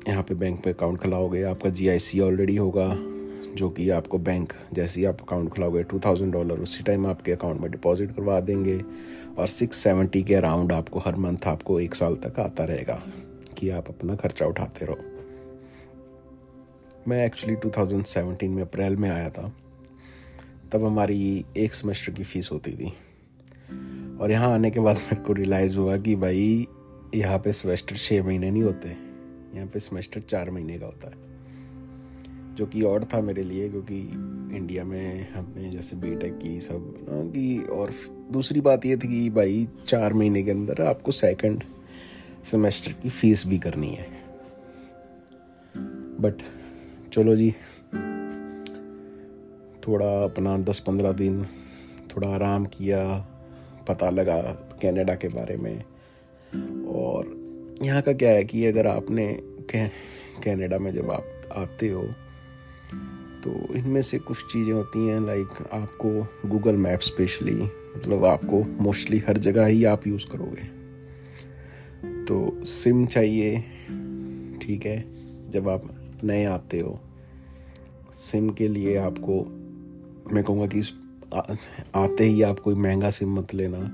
यहाँ 0.07 0.23
पे 0.23 0.35
बैंक 0.35 0.63
पे 0.63 0.69
अकाउंट 0.69 0.99
खुलाओगे, 0.99 1.43
आपका 1.43 1.69
जीआईसी 1.69 2.19
ऑलरेडी 2.19 2.55
होगा, 2.55 2.95
जो 3.55 3.69
कि 3.69 3.89
आपको 3.89 4.17
बैंक 4.17 4.53
जैसे 4.73 4.99
ही 4.99 5.05
आप 5.05 5.21
अकाउंट 5.21 5.49
खुलाओगे 5.49 5.83
टू 5.83 5.99
थाउज़ेंड 5.99 6.33
डॉलर 6.33 6.59
उसी 6.59 6.83
टाइम 6.83 7.07
आपके 7.07 7.31
अकाउंट 7.31 7.61
में 7.61 7.71
डिपॉजिट 7.71 8.11
करवा 8.11 8.39
देंगे 8.39 8.81
और 9.37 9.47
सिक्स 9.47 9.77
सेवेंटी 9.77 10.23
के 10.23 10.35
अराउंड 10.35 10.71
आपको 10.71 10.99
हर 10.99 11.15
मंथ 11.15 11.37
आपको 11.45 11.79
एक 11.79 11.95
साल 11.95 12.15
तक 12.15 12.39
आता 12.39 12.63
रहेगा 12.63 13.01
कि 13.57 13.69
आप 13.69 13.89
अपना 13.89 14.15
खर्चा 14.15 14.45
उठाते 14.45 14.85
रहो। 14.85 14.97
मैं 17.07 17.25
एक्चुअली 17.25 17.55
2017 17.55 18.49
में 18.49 18.61
अप्रैल 18.61 18.95
में 18.95 19.09
आया 19.09 19.29
था, 19.29 19.53
तब 20.71 20.85
हमारी 20.85 21.45
एक 21.57 21.73
सेमेस्टर 21.73 22.13
की 22.13 22.23
फ़ीस 22.23 22.49
होती 22.51 22.71
थी। 22.71 22.93
और 24.21 24.31
यहाँ 24.31 24.53
आने 24.53 24.71
के 24.71 24.79
बाद 24.79 24.95
मेरे 24.95 25.23
को 25.23 25.33
रियलाइज़ 25.33 25.77
हुआ 25.77 25.97
कि 25.97 26.15
भाई, 26.15 26.67
यहाँ 27.15 27.39
पे 27.39 27.51
सेमेस्टर 27.53 27.95
छः 27.95 28.23
महीने 28.23 28.51
नहीं 28.51 28.63
होते। 28.63 29.06
यहाँ 29.57 29.69
पे 29.69 29.79
सेमेस्टर 29.79 30.21
चार 30.21 30.51
महीने 30.51 30.77
का 30.79 30.85
होता 30.85 31.07
है, 31.07 31.25
जो 32.55 32.65
कि 32.65 32.81
और 32.81 33.03
था 33.03 33.21
मेरे 33.21 33.43
लिए, 33.43 33.69
क्योंकि 33.69 33.99
इंडिया 34.57 34.83
में 34.83 35.33
हमने 35.33 35.69
जैसे 35.69 35.95
बी 35.95 36.15
की 36.15 36.59
सब, 36.61 36.93
ना 37.09 37.23
कि 37.31 37.57
और 37.71 37.91
दूसरी 38.31 38.61
बात 38.61 38.85
ये 38.85 38.97
थी 38.97 39.07
कि 39.07 39.29
भाई 39.29 39.67
चार 39.87 40.13
महीने 40.13 40.43
के 40.43 40.51
अंदर 40.51 40.81
आपको 40.81 41.11
सेकंड 41.11 41.63
सेमेस्टर 42.43 42.91
की 42.91 43.09
फ़ीस 43.09 43.45
भी 43.47 43.57
करनी 43.57 43.89
है। 43.89 44.07
बट 46.21 46.41
चलो 47.13 47.35
जी, 47.35 47.51
थोड़ा 49.87 50.07
अपना 50.23 50.57
दस 50.57 50.79
पंद्रह 50.79 51.11
दिन 51.11 51.43
थोड़ा 52.07 52.27
आराम 52.27 52.65
किया, 52.65 53.03
पता 53.87 54.09
लगा 54.09 54.41
कनाडा 54.81 55.15
के 55.15 55.27
बारे 55.27 55.57
में, 55.57 55.77
और 56.87 57.35
यहाँ 57.83 58.01
का 58.01 58.13
क्या 58.13 58.29
है 58.29 58.43
कि 58.43 58.65
अगर 58.65 58.87
आपने 58.87 59.27
कनाडा 59.73 60.77
में 60.77 60.93
जब 60.93 61.11
आप 61.11 61.49
आते 61.57 61.89
हो 61.89 62.03
तो 63.43 63.73
इनमें 63.75 64.01
से 64.01 64.19
कुछ 64.19 64.45
चीज़ें 64.45 64.73
होती 64.73 65.07
हैं 65.07 65.19
लाइक 65.25 65.47
आपको 65.73 66.09
गूगल 66.49 66.75
मैप 66.75 66.99
स्पेशली 66.99 67.55
मतलब 67.97 68.25
आपको 68.25 68.63
मोस्टली 68.83 69.17
हर 69.17 69.37
जगह 69.37 69.65
ही 69.65 69.83
आप 69.83 70.07
यूज़ 70.07 70.25
करोगे। 70.31 70.63
तो 72.25 72.65
सिम 72.65 73.05
चाहिए, 73.05 73.59
ठीक 74.61 74.85
है, 74.85 75.05
जब 75.49 75.69
आप 75.69 75.83
नए 76.23 76.43
आते 76.45 76.79
हो। 76.79 76.99
सिम 78.13 78.49
के 78.49 78.67
लिए 78.67 78.97
आपको, 78.97 79.43
मैं 80.33 80.43
कहूँगा 80.43 80.67
कि 80.67 80.81
आते 81.95 82.23
ही 82.23 82.41
आप 82.41 82.59
कोई 82.59 82.75
महँगा 82.75 83.09
सिम 83.09 83.39
मत 83.39 83.53
लेना। 83.53 83.89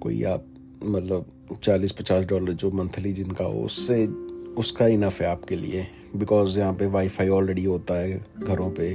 कोई 0.00 0.22
आप 0.22 0.46
मतलब 0.82 1.26
चालीस 1.62 1.92
पचास 1.92 2.24
डॉलर 2.24 2.52
जो 2.52 2.70
मंथली 2.70 3.12
जिनका 3.12 3.44
हो, 3.44 3.60
उससे 3.60 4.06
उसका 4.54 4.86
इनफ 4.86 5.20
है 5.20 5.26
आपके 5.26 5.56
लिए। 5.56 5.86
बिकॉज़ 6.16 6.58
यहाँ 6.58 6.74
पे 6.74 6.86
वाईफाई 6.86 7.28
ऑलरेडी 7.28 7.64
होता 7.64 7.94
है 7.94 8.24
घरों 8.38 8.70
पे। 8.70 8.94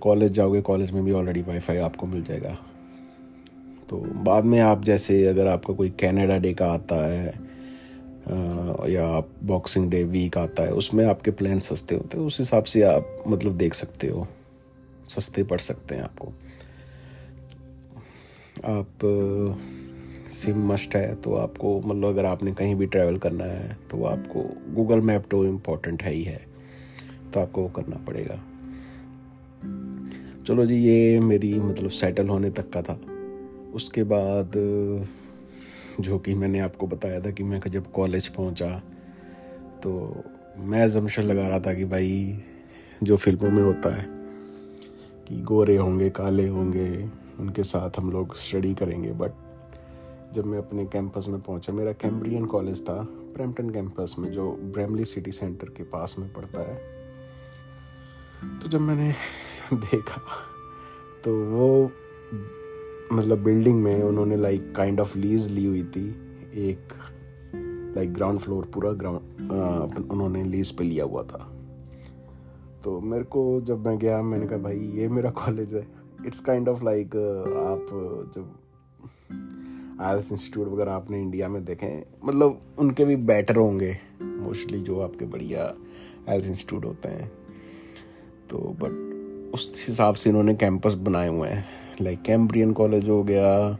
कॉलेज 0.00 0.32
जाओगे 0.32 0.60
कॉलेज 0.60 0.90
में 0.90 1.04
भी 1.04 1.12
ऑलरेडी 1.12 1.42
वाईफाई 1.42 1.76
आपको 1.76 2.06
मिल 2.06 2.22
जाएगा। 2.22 2.56
तो 3.88 3.96
बाद 4.24 4.44
में 4.44 4.58
आप 4.60 4.84
जैसे 4.84 5.24
अगर 5.26 5.46
आपका 5.46 5.74
कोई 5.74 5.90
कैनेडा 5.90 6.38
डे 6.38 6.52
का 6.52 6.66
आता 6.66 7.06
है 7.06 7.26
या 8.92 9.20
बॉक्सिंग 9.42 9.90
डे 9.90 10.02
वीक 10.04 10.38
आता 10.38 10.62
है, 10.62 10.72
उसमें 10.72 11.04
आपके 11.04 11.30
प्लान 11.30 11.60
सस्ते 11.60 11.94
होते 11.94 12.18
हैं। 12.18 12.24
उस 12.24 12.38
हिसाब 12.38 12.64
से 12.64 12.82
आप 12.82 13.24
मतलब 13.28 13.56
देख 13.56 13.74
सकते 13.74 14.06
हो। 14.06 14.26
सस्ते 15.08 15.42
पड़ 15.42 15.58
सकते 15.58 15.94
हैं 15.94 16.02
आपको। 16.02 16.32
आप 18.64 18.88
सिम 20.34 20.72
मस्ट 20.72 20.94
है 20.96 21.14
तो 21.14 21.34
आपको 21.34 21.80
मतलब 21.80 22.08
अगर 22.08 22.24
आपने 22.24 22.52
कहीं 22.52 22.74
भी 22.74 22.86
ट्रैवल 22.86 23.18
करना 23.18 23.44
है 23.44 23.78
तो 23.90 24.04
आपको 24.04 24.42
गूगल 24.74 25.00
मैप 25.00 25.24
तो 25.30 25.44
इम्पोर्टेंट 25.44 26.02
है 26.02 26.12
ही 26.12 26.22
है 26.22 26.40
तो 27.34 27.40
आपको 27.40 27.62
वो 27.62 27.68
करना 27.68 27.96
पड़ेगा। 27.96 28.40
चलो 30.46 30.66
जी, 30.66 30.76
ये 30.76 31.20
मेरी 31.20 31.54
मतलब 31.60 31.90
सेटल 31.90 32.28
होने 32.28 32.50
तक 32.50 32.70
का 32.70 32.82
था। 32.82 33.00
उसके 33.74 34.02
बाद, 34.02 34.52
जो 36.00 36.18
कि 36.18 36.34
मैंने 36.34 36.58
आपको 36.58 36.86
बताया 36.86 37.20
था 37.20 37.30
कि 37.30 37.42
मैं 37.42 37.60
जब 37.60 37.90
कॉलेज 37.92 38.28
पहुँचा 38.28 38.82
तो 39.82 40.22
मैं 40.58 40.86
जमशर 40.88 41.22
लगा 41.22 41.48
रहा 41.48 41.60
था 41.60 41.74
कि 41.74 41.84
भाई, 41.84 42.38
जो 43.02 43.16
फ़िल्मों 43.16 43.50
में 43.50 43.62
होता 43.62 43.94
है, 43.96 44.06
कि 45.28 45.40
गोरे 45.42 45.76
होंगे, 45.76 46.10
काले 46.10 46.48
होंगे, 46.48 47.08
उनके 47.40 47.62
साथ 47.62 47.98
हम 47.98 48.10
लोग 48.10 48.36
स्टडी 48.36 48.74
करेंगे 48.74 49.12
बट 49.12 49.30
जब 50.34 50.46
मैं 50.46 50.58
अपने 50.58 50.84
कैंपस 50.86 51.26
में 51.28 51.40
पहुँचा, 51.40 51.72
मेरा 51.72 51.92
कैम्ब्रियन 51.92 52.44
कॉलेज 52.44 52.82
था 52.82 52.94
ब्रैम्पटन 53.34 53.70
कैंपस 53.70 54.14
में, 54.18 54.30
जो 54.32 54.50
ब्रैमली 54.52 55.04
सिटी 55.04 55.32
सेंटर 55.32 55.68
के 55.68 55.82
पास 55.82 56.16
में 56.18 56.32
पड़ता 56.32 56.60
है। 56.60 56.76
तो 58.58 58.68
जब 58.68 58.80
मैंने 58.80 59.12
देखा 59.72 60.20
तो 61.24 61.34
वो 61.44 61.90
मतलब 63.12 63.38
बिल्डिंग 63.38 63.82
में 63.82 64.02
उन्होंने 64.02 64.36
लाइक 64.36 64.74
काइंड 64.76 65.00
ऑफ़ 65.00 65.18
लीज 65.18 65.50
ली 65.50 65.64
हुई 65.66 65.82
थी, 65.82 66.08
एक 66.54 66.92
लाइक 67.96 68.12
ग्राउंड 68.14 68.40
फ्लोर 68.40 68.64
पूरा 68.74 68.92
ग्राउंड 68.92 70.10
उन्होंने 70.10 70.44
लीज 70.44 70.70
पे 70.70 70.84
लिया 70.84 71.04
हुआ 71.04 71.22
था। 71.22 71.50
तो 72.84 73.00
मेरे 73.00 73.24
को 73.24 73.60
जब 73.60 73.86
मैं 73.86 73.98
गया, 73.98 74.22
मैंने 74.22 74.46
कहा, 74.46 74.58
भाई, 74.58 74.78
ये 74.78 75.08
मेरा 75.08 75.30
कॉलेज 75.30 75.74
है। 75.74 75.86
इट्स 76.26 76.40
काइंड 76.40 76.68
ऑफ़ 76.68 76.84
लाइक 76.84 77.16
आप 77.46 77.86
जब 78.34 78.52
आयल्स 80.00 80.30
इंस्टीट्यूट 80.32 80.68
वगैरह 80.68 80.92
आपने 80.92 81.20
इंडिया 81.20 81.48
में 81.48 81.64
देखें 81.64 82.02
मतलब 82.24 82.60
उनके 82.78 83.04
भी 83.04 83.16
बेटर 83.16 83.56
होंगे 83.56 83.96
मोस्टली 84.22 84.80
जो 84.80 85.00
आपके 85.00 85.24
बढ़िया 85.24 85.72
आयल्स 86.28 86.46
इंस्टीट्यूट 86.46 86.84
होते 86.84 87.08
हैं। 87.08 87.30
तो 88.50 88.58
बट 88.80 89.52
उस 89.54 89.86
हिसाब 89.88 90.14
से 90.14 90.30
इन्होंने 90.30 90.54
कैंपस 90.54 90.94
बनाए 91.00 91.28
हुए 91.28 91.48
हैं। 91.48 91.64
लाइक 92.00 92.22
कैम्ब्रियन 92.22 92.72
कॉलेज 92.72 93.08
हो 93.08 93.22
गया, 93.24 93.78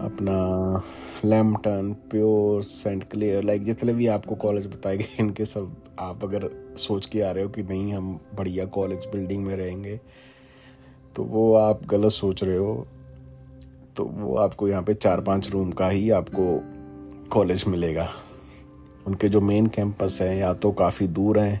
अपना 0.00 0.82
Lambton 1.24 1.92
pure 2.10 2.62
saint 2.62 3.04
Clair 3.10 3.42
like 3.44 3.64
जितने 3.64 3.92
भी 3.92 4.06
आपको 4.06 4.34
कॉलेज 4.36 4.66
बताए 4.66 4.96
गए, 4.96 5.08
इनके 5.20 5.44
सब 5.44 5.74
आप 6.00 6.24
अगर 6.24 6.48
सोच 6.78 7.06
के 7.06 7.20
आ 7.20 7.30
रहे 7.30 7.44
हो 7.44 7.50
कि 7.50 7.62
नहीं, 7.62 7.92
हम 7.94 8.18
बढ़िया 8.34 8.64
कॉलेज 8.66 9.06
बिल्डिंग 9.06 9.44
में 9.44 9.54
रहेंगे 9.56 10.00
तो 11.16 11.24
वो 11.24 11.54
आप 11.54 11.84
गलत 11.86 12.12
सोच 12.12 12.42
रहे 12.44 12.56
हो। 12.56 12.86
तो 13.96 14.04
वो 14.04 14.36
आपको 14.36 14.68
यहाँ 14.68 14.82
पे 14.82 14.94
चार 14.94 15.20
पाँच 15.20 15.50
रूम 15.50 15.70
का 15.70 15.88
ही 15.88 16.10
आपको 16.10 16.46
कॉलेज 17.30 17.64
मिलेगा। 17.68 18.08
उनके 19.06 19.28
जो 19.28 19.40
मेन 19.40 19.66
कैंपस 19.66 20.18
हैं, 20.22 20.36
या 20.36 20.52
तो 20.54 20.72
काफ़ी 20.72 21.06
दूर 21.06 21.38
हैं, 21.38 21.60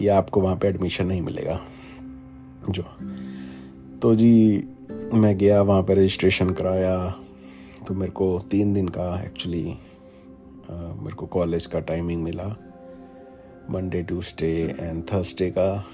या 0.00 0.18
आपको 0.18 0.40
वहाँ 0.40 0.56
पे 0.56 0.68
एडमिशन 0.68 1.06
नहीं 1.06 1.22
मिलेगा। 1.22 1.60
जो। 2.70 2.82
तो 4.02 4.14
जी, 4.14 4.64
मैं 5.14 5.38
गया, 5.38 5.62
वहाँ 5.62 5.82
पे 5.82 5.94
रजिस्ट्रेशन 5.94 6.50
कराया। 6.50 7.14
तो 7.88 7.94
मेरे 7.94 8.12
को 8.12 8.38
तीन 8.50 8.74
दिन 8.74 8.88
का 8.88 9.22
एक्चुअली 9.22 9.64
मेरे 10.70 11.14
को 11.14 11.26
कॉलेज 11.26 11.66
का 11.66 11.80
टाइमिंग 11.80 12.22
मिला। 12.22 12.56
मंडे 13.70 14.02
ट्यूसडे 14.02 14.76
एंड 14.80 15.02
थर्सडे 15.12 15.50
का। 15.50 15.84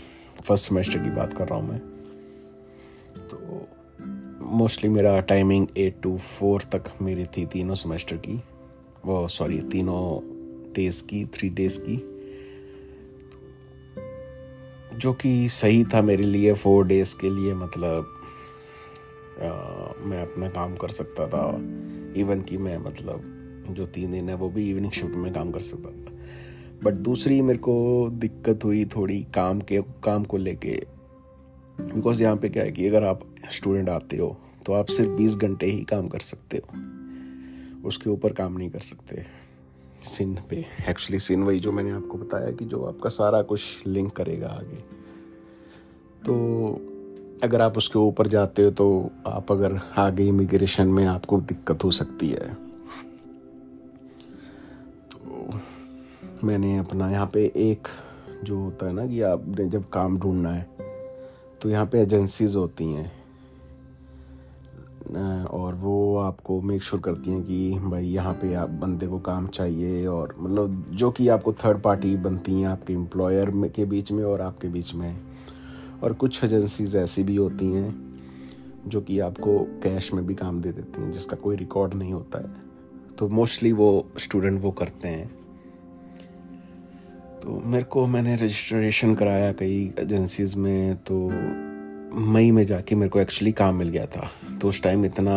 फ़र्स्ट 0.45 0.69
सेमेस्टर 0.69 0.99
की 0.99 1.11
बात 1.11 1.33
कर 1.33 1.49
रहा 1.49 1.59
हूँ 1.59 1.69
मैं। 1.69 1.79
तो 3.29 3.69
मोस्टली 4.47 4.91
मेरा 4.91 5.21
टाइमिंग 5.21 5.67
एट 5.79 5.97
टू 6.03 6.19
फोर 6.19 6.63
तक 6.63 6.85
मेरी 7.03 7.25
थी 7.25 7.47
तीनों 7.47 7.75
सेमेस्टर 7.75 8.17
की। 8.17 8.43
वो 9.07 9.29
सॉरी 9.29 9.61
तीनों 9.61 10.21
डेज़ 10.73 11.05
की 11.05 11.25
थ्री 11.25 11.49
डेज़ 11.49 11.81
की। 11.81 11.97
जो 14.99 15.13
कि 15.13 15.49
सही 15.49 15.85
था 15.85 16.03
मेरे 16.03 16.23
लिए 16.23 16.55
फोर 16.55 16.87
डेज़ 16.87 17.17
के 17.21 17.31
लिए 17.31 17.55
मतलब 17.55 18.21
आ, 19.43 19.49
मैं 19.99 20.23
अपना 20.23 20.49
काम 20.49 20.77
कर 20.77 20.89
सकता 20.89 21.29
था। 21.29 21.51
इवन 22.17 22.43
कि 22.49 22.59
मैं 22.59 22.79
मतलब 22.79 23.23
जो 23.71 23.87
तीन 23.87 24.11
दिन 24.11 24.29
है 24.29 24.35
वो 24.35 24.51
भी 24.51 24.71
इवनिंग 24.71 24.93
शिफ्ट 24.93 25.15
में 25.15 25.33
काम 25.33 25.51
कर 25.51 25.61
सकता 25.61 25.91
था। 25.91 26.17
बट 26.85 26.93
दूसरी 26.93 27.41
मेरे 27.41 27.59
को 27.59 28.09
दिक्कत 28.13 28.65
हुई 28.65 28.85
थोड़ी 28.85 29.27
काम 29.35 29.61
के 29.61 29.83
काम 29.83 30.25
को 30.25 30.37
लेके। 30.37 30.94
बिकॉज़ 31.79 32.23
यहाँ 32.23 32.37
पे 32.37 32.49
क्या 32.49 32.63
है 32.63 32.73
कि 32.73 32.87
अगर 32.87 33.05
आप 33.05 33.21
स्टूडेंट 33.53 33.89
आते 33.89 34.17
हो 34.17 34.37
तो 34.67 34.73
आप 34.73 34.87
सिर्फ़ 34.87 35.11
बीस 35.11 35.37
घंटे 35.37 35.67
ही 35.67 35.83
काम 35.85 36.09
कर 36.09 36.19
सकते 36.19 36.57
हो। 36.57 37.89
उसके 37.89 38.11
ऊपर 38.11 38.33
काम 38.33 38.59
नहीं 38.59 38.71
कर 38.71 38.81
सकते। 38.81 39.25
सिन 40.05 40.39
पे। 40.51 40.57
एक्चुअली 40.89 41.19
सिन 41.19 41.43
वही 41.43 41.61
जो 41.61 41.73
मैंने 41.73 41.91
आपको 41.91 42.19
बताया 42.19 42.51
कि 42.51 42.65
जो 42.65 42.85
आपका 42.85 43.11
सारा 43.11 43.43
कुछ 43.43 43.87
लिंक 43.87 44.13
करेगा 44.13 44.49
आगे। 44.49 44.77
तो 46.25 46.35
अगर 47.43 47.61
आप 47.61 47.77
उसके 47.79 47.99
ऊपर 47.99 48.27
जाते 48.27 48.65
हो 48.65 48.71
तो 48.71 49.11
आप 49.27 49.53
अगर 49.53 49.81
आगे 49.97 50.27
इमिग्रेशन 50.29 50.89
में 50.89 51.05
आपको 51.07 51.41
दिक्कत 51.41 51.85
हो 51.85 51.91
सकती 51.91 52.29
है। 52.29 52.55
तो 55.13 55.61
मैंने 56.45 56.77
अपना 56.79 57.11
यहाँ 57.11 57.31
पे 57.35 57.45
एक 57.57 57.89
जो 58.45 58.59
होता 58.59 58.87
है 58.87 58.93
ना 58.93 59.07
कि 59.07 59.21
आपने 59.23 59.69
जब 59.69 59.89
काम 59.89 60.19
ढूंढना 60.19 60.53
है 60.53 60.74
तो 61.65 61.71
यहाँ 61.71 61.87
पे 61.87 62.01
एजेंसीज 62.01 62.57
होती 62.57 62.85
हैं। 62.85 63.13
और 65.45 65.75
वो 65.75 66.17
आपको 66.17 66.61
मेक 66.61 66.83
श्योर 66.83 67.01
sure 67.01 67.17
करती 67.17 67.31
हैं 67.31 67.43
कि 67.43 67.79
भाई 67.91 68.07
यहाँ 68.07 68.35
पे 68.35 68.55
आप 68.55 68.71
बंदे 68.71 69.07
को 69.07 69.19
काम 69.19 69.47
चाहिए 69.47 70.07
और 70.07 70.35
मतलब 70.39 70.87
जो 70.91 71.11
कि 71.11 71.29
आपको 71.29 71.53
थर्ड 71.53 71.81
पार्टी 71.83 72.17
बनती 72.17 72.61
हैं 72.61 72.69
आपके 72.69 72.93
एम्प्लॉयर 72.93 73.51
के 73.69 73.85
बीच 73.85 74.13
में 74.13 74.25
और 74.25 74.41
आपके 74.41 74.69
बीच 74.69 74.95
में। 74.95 75.21
और 76.03 76.13
कुछ 76.13 76.45
एजेंसीज 76.45 76.97
ऐसी 76.97 77.23
भी 77.23 77.37
होती 77.37 77.73
हैं 77.73 78.21
जो 78.87 79.01
कि 79.01 79.19
आपको 79.19 79.59
कैश 79.59 80.13
में 80.15 80.27
भी 80.27 80.35
काम 80.35 80.61
दे 80.61 80.73
देती 80.73 81.03
हैं, 81.03 81.11
जिसका 81.11 81.37
कोई 81.37 81.57
रिकॉर्ड 81.57 81.95
नहीं 81.95 82.13
होता 82.13 82.39
है। 82.39 82.55
तो 83.19 83.29
मोस्टली 83.29 83.73
वो 83.73 84.07
स्टूडेंट 84.19 84.63
वो 84.63 84.71
करते 84.71 85.09
हैं। 85.09 85.44
तो 87.45 87.61
मेरे 87.65 87.85
को 87.85 88.07
मैंने 88.07 88.35
रजिस्ट्रेशन 88.35 89.15
कराया 89.15 89.53
कई 89.53 89.93
एजेंसीज 89.99 90.55
में 90.57 90.97
तो 90.97 91.17
मई 92.33 92.51
में 92.51 92.65
जाके 92.67 92.95
मेरे 92.95 93.09
को 93.09 93.21
एक्चुअली 93.21 93.53
काम 93.53 93.77
मिल 93.77 93.89
गया 93.89 94.07
था। 94.07 94.31
तो 94.63 94.69
उस 94.69 94.83
टाइम 94.83 95.05
इतना 95.05 95.35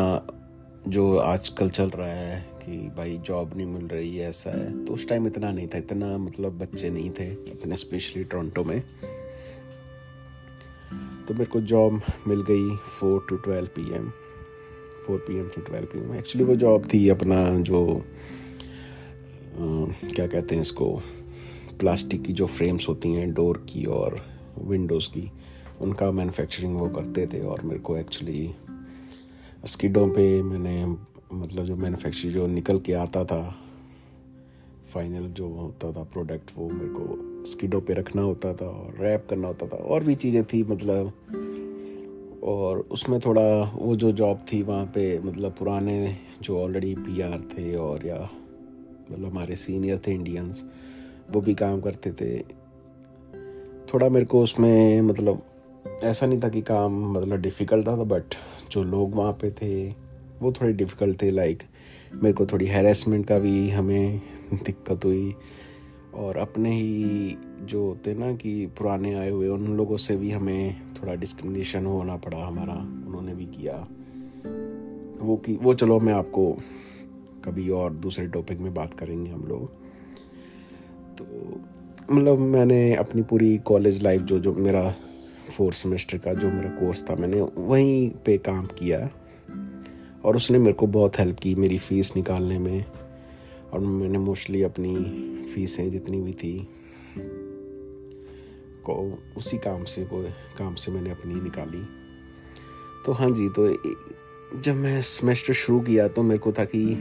जो 0.88 1.18
आजकल 1.18 1.70
चल 1.70 1.90
रहा 1.90 2.08
है 2.08 2.40
कि 2.62 2.78
भाई 2.98 3.18
जॉब 3.18 3.58
नहीं 3.58 3.68
मिल 3.68 3.88
रही 3.88 4.16
है 4.18 4.30
ऐसा 4.30 4.52
है 4.52 4.86
तो 4.86 4.94
उस 4.94 5.08
टाइम 5.10 5.28
इतना 5.28 5.52
नहीं 5.52 5.68
था। 5.68 5.78
इतना 5.78 6.18
मतलब 6.18 6.58
बच्चे 6.60 6.90
नहीं 6.90 7.10
थे 7.10 7.28
अपने 7.52 7.78
स्पेशली 7.78 8.24
टोरंटो 8.24 8.64
में। 8.64 8.82
तो 11.28 11.34
मेरे 11.34 11.46
को 11.46 11.62
जॉब 11.74 12.02
मिल 12.28 12.42
गई 12.50 12.76
four 13.00 13.26
to 13.30 13.36
twelve 13.36 13.68
P 13.76 13.96
M 13.96 14.10
four 15.08 15.20
P 15.28 15.38
M 15.40 15.52
to 15.56 15.62
twelve 15.62 15.86
P 15.86 16.00
M 16.00 16.16
actually 16.16 16.46
वो 16.46 16.56
जॉब 16.56 16.88
थी 16.94 17.08
अपना 17.10 17.46
जो 17.60 17.86
आ, 17.98 18.00
क्या 20.16 20.28
कहते 20.28 20.56
हैं 20.56 20.62
इसको? 20.62 21.02
प्लास्टिक 21.80 22.24
की 22.24 22.34
जो 22.34 22.46
फ्रेम्स 22.48 22.88
होती 22.90 23.14
हैं, 23.14 23.34
डोर 23.34 23.66
की 23.70 23.86
और 23.86 24.22
विंडोज़ 24.62 25.10
की, 25.10 25.32
उनका 25.82 26.12
मैन्युफैक्चरिंग 26.12 26.78
वो 26.78 26.90
करते 26.90 27.28
थे 27.28 27.42
और 27.42 27.62
मेरे 27.62 27.80
को 27.80 27.98
एक्चुअली 27.98 28.56
स्किडों 29.66 30.10
पे 30.10 30.44
मैंने 30.44 30.86
मतलब 31.34 31.66
जो 31.66 31.76
मैन्युफैक्चर 31.76 32.30
जो 32.30 32.48
निकल 32.48 32.80
के 32.80 32.94
आता 32.94 33.24
था 33.26 33.56
फाइनल 34.94 35.28
जो 35.28 35.48
होता 35.48 35.92
था 35.92 36.04
प्रोडक्ट 36.04 36.52
वो 36.58 36.70
मेरे 36.70 36.90
को 36.90 37.46
स्किडों 37.46 37.82
पे 37.82 37.94
रखना 37.94 38.22
होता 38.22 38.54
था 38.54 38.66
और 38.66 38.98
रैप 39.00 39.28
करना 39.30 39.48
होता 39.48 39.68
था 39.68 39.78
और 39.78 40.04
भी 40.04 40.16
चीज़ें 40.16 40.44
थी 40.44 40.64
मतलब 40.64 41.14
और 42.44 42.80
उसमें 42.80 43.20
थोड़ा 43.20 43.72
वो 43.76 43.96
जो 43.96 44.12
जॉब 44.12 44.40
थी 44.54 44.62
वहाँ 44.62 44.86
पे 44.86 45.20
मतलब 45.20 45.52
पुराने 45.52 46.18
जो 46.42 46.60
ऑलरेडी 46.60 46.96
पीआर 46.96 47.40
थे 47.40 47.76
और 47.76 48.08
या 48.08 48.30
मतलब 49.12 49.26
हमारे 49.26 49.56
सीनियर 49.56 50.02
थे 50.08 50.12
इंडियंस 50.12 50.66
वो 51.32 51.42
भी 51.42 51.54
काम 51.54 51.82
करते 51.82 52.12
थे। 52.12 52.40
थोड़ा 53.94 54.10
मेरे 54.10 54.26
को 54.26 54.44
उसमें 54.44 55.02
मतलब 55.02 55.42
ऐसा 56.04 56.26
नहीं 56.26 56.40
था 56.40 56.50
कि 56.50 56.62
काम 56.62 57.12
मतलब 57.12 57.42
डिफ़िकल्ट 57.42 57.88
था 57.88 57.96
बट 57.96 58.24
जो 58.72 58.84
लोग 58.84 59.16
वहाँ 59.16 59.34
पे 59.34 59.52
थे, 59.52 59.90
वो 60.42 60.52
थोड़े 60.52 60.74
डिफ़िकल्ट 60.74 61.22
थे 61.22 61.32
लाइक 61.32 61.64
मेरे 62.14 62.34
को 62.34 62.46
थोड़ी 62.46 62.66
हेरेसमेंट 62.66 63.28
का 63.28 63.40
भी 63.40 63.70
हमें 63.70 64.22
दिक्कत 64.54 65.06
हुई। 65.06 65.36
और 66.14 66.38
अपने 66.38 66.72
ही 66.72 67.38
जो 67.62 67.86
होते 67.86 68.14
ना 68.14 68.36
कि 68.36 68.66
पुराने 68.66 69.14
आए 69.14 69.30
हुए, 69.30 69.48
उन 69.48 69.68
लोगों 69.78 69.98
से 69.98 70.16
भी 70.16 70.32
हमें 70.32 70.94
थोड़ा 70.94 71.16
डिस्क्रिमिनेशन 71.16 71.86
होना 71.86 72.18
पड़ा 72.18 72.46
हमारा, 72.46 72.74
उन्होंने 73.08 73.36
भी 73.36 73.46
किया। 73.46 73.88
वो 75.26 75.38
कि, 75.38 75.56
वो 75.56 75.74
चलो 75.74 76.00
मैं 76.00 76.14
आपको 76.14 76.58
कभी 77.46 77.70
और 77.70 77.94
दूसरे 77.94 78.28
टॉपिक 78.28 78.60
में 78.60 78.74
बात 78.74 78.94
करेंगे 78.94 79.32
हम 79.32 79.44
लोग। 79.44 79.87
तो 81.18 81.26
मतलब 82.12 82.40
मैंने 82.40 82.96
अपनी 82.96 83.22
पूरी 83.22 83.58
कॉलेज 83.58 84.04
लाइफ 84.04 84.22
जो 84.22 84.40
जो 84.40 84.54
मेरा 84.54 84.96
फोर्थ 85.58 85.78
सेमेस्टर 85.78 86.18
का 86.18 86.34
जो 86.34 86.52
मेरा 86.52 86.70
कोर्स 86.70 87.10
था, 87.10 87.16
मैंने 87.16 87.42
वहीं 87.42 88.10
पे 88.10 88.38
काम 88.38 88.66
किया। 88.66 89.10
और 90.26 90.36
उसने 90.36 90.58
मेरे 90.58 90.74
को 90.74 90.88
बहुत 90.88 91.20
हेल्प 91.20 91.40
की 91.40 91.56
मेरी 91.56 91.78
फ़ीस 91.78 92.16
निकालने 92.16 92.60
में। 92.60 92.86
और 93.74 93.80
मैंने 93.80 94.18
मोस्टली 94.18 94.64
अपनी 94.64 94.96
फ़ीसें 95.56 95.92
जितनी 95.92 96.22
भी 96.22 96.34
थी, 96.34 96.70
को 98.86 99.24
उसी 99.38 99.58
काम 99.58 99.84
से, 99.84 100.04
को 100.04 100.22
काम 100.58 100.76
से 100.76 100.92
मैंने 100.92 101.10
अपनी 101.10 101.42
निकाली। 101.42 101.84
तो 103.06 103.12
हाँ 103.12 103.30
जी 103.32 103.50
तो 103.50 103.70
जब 104.62 104.76
मैं 104.76 105.02
सेमेस्टर 105.02 105.54
शुरू 105.54 105.80
किया 105.80 106.08
तो 106.08 106.24
मेरे 106.24 106.40
को 106.40 106.52
था 106.52 106.66
कि 106.66 106.96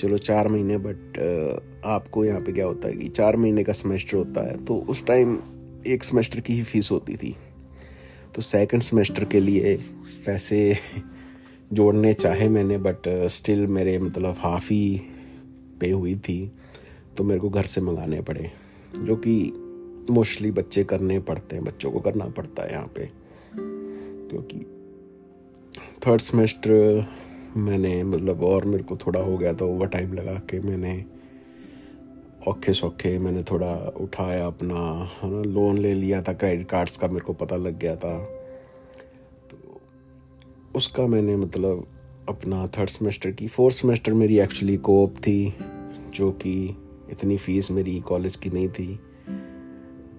चलो 0.00 0.18
चार 0.18 0.48
महीने 0.48 0.76
बट 0.78 1.18
आपको 1.86 2.24
यहाँ 2.24 2.40
पे 2.40 2.52
क्या 2.52 2.66
होता 2.66 2.88
है 2.88 2.94
कि 2.94 3.08
चार 3.08 3.36
महीने 3.36 3.64
का 3.64 3.72
सेमेस्टर 3.72 4.16
होता 4.16 4.46
है 4.46 4.64
तो 4.64 4.76
उस 4.88 5.04
टाइम 5.06 5.38
एक 5.86 6.04
सेमेस्टर 6.04 6.40
की 6.40 6.52
ही 6.52 6.62
फ़ीस 6.62 6.90
होती 6.90 7.16
थी। 7.16 7.34
तो 8.34 8.42
सेकंड 8.42 8.82
सेमेस्टर 8.82 9.24
के 9.24 9.40
लिए 9.40 9.76
पैसे 10.26 10.76
जोड़ने 11.72 12.12
चाहे 12.14 12.48
मैंने 12.48 12.78
बट 12.78 13.08
स्टिल 13.28 13.66
मेरे 13.66 13.98
मतलब 13.98 14.36
हाफ़ 14.38 14.64
ही 14.64 15.00
पे 15.80 15.90
हुई 15.90 16.14
थी 16.18 16.40
तो 17.16 17.24
मेरे 17.24 17.40
को 17.40 17.48
घर 17.48 17.64
से 17.64 17.80
मंगाने 17.80 18.20
पड़े, 18.22 18.50
जो 18.96 19.16
कि 19.16 19.52
मोस्टली 20.10 20.50
बच्चे 20.50 20.84
करने 20.84 21.18
पड़ते 21.20 21.56
हैं, 21.56 21.64
बच्चों 21.64 21.90
को 21.90 22.00
करना 22.00 22.26
पड़ता 22.26 22.62
है 22.62 22.72
यहाँ 22.72 22.86
पे, 22.96 23.08
क्योंकि 24.30 24.60
थर्ड 26.06 26.20
सेमेस्टर 26.20 27.04
मैंने 27.58 28.04
मतलब 28.04 28.42
और 28.42 28.64
मेरे 28.64 28.82
को 28.82 28.96
थोड़ा 28.96 29.20
हो 29.20 29.38
गया 29.38 29.52
था 29.52 29.64
ओवर 29.64 29.86
टाइम 29.86 30.12
लगा 30.12 30.34
के 30.34 30.60
मैंने 30.60 31.04
औखे 32.46 32.72
सौखे 32.72 33.18
मैंने 33.18 33.42
थोड़ा 33.42 33.74
उठाया 34.00 34.46
अपना, 34.46 35.10
है 35.22 35.30
ना 35.30 35.42
लोन 35.42 35.78
ले 35.78 35.94
लिया 35.94 36.22
था 36.22 36.32
क्रेडिट 36.32 36.68
कार्ड्स 36.68 36.96
का 36.96 37.08
मेरे 37.08 37.20
को 37.20 37.32
पता 37.32 37.56
लग 37.56 37.78
गया 37.78 37.96
था। 37.96 38.24
तो 39.50 39.80
उसका 40.74 41.06
मैंने 41.06 41.36
मतलब 41.36 41.86
अपना 42.28 42.66
थर्ड 42.66 42.88
सेमेस्टर 42.88 43.30
की 43.30 43.48
फोर्थ 43.48 43.76
सेमेस्टर 43.76 44.12
मेरी 44.12 44.38
एक्चुअली 44.38 44.76
कोप 44.76 45.16
थी, 45.16 45.54
जो 46.14 46.30
कि 46.30 46.76
इतनी 47.10 47.36
फ़ीस 47.36 47.70
मेरी 47.70 48.00
कॉलेज 48.00 48.36
की 48.36 48.50
नहीं 48.50 48.68
थी। 48.68 49.00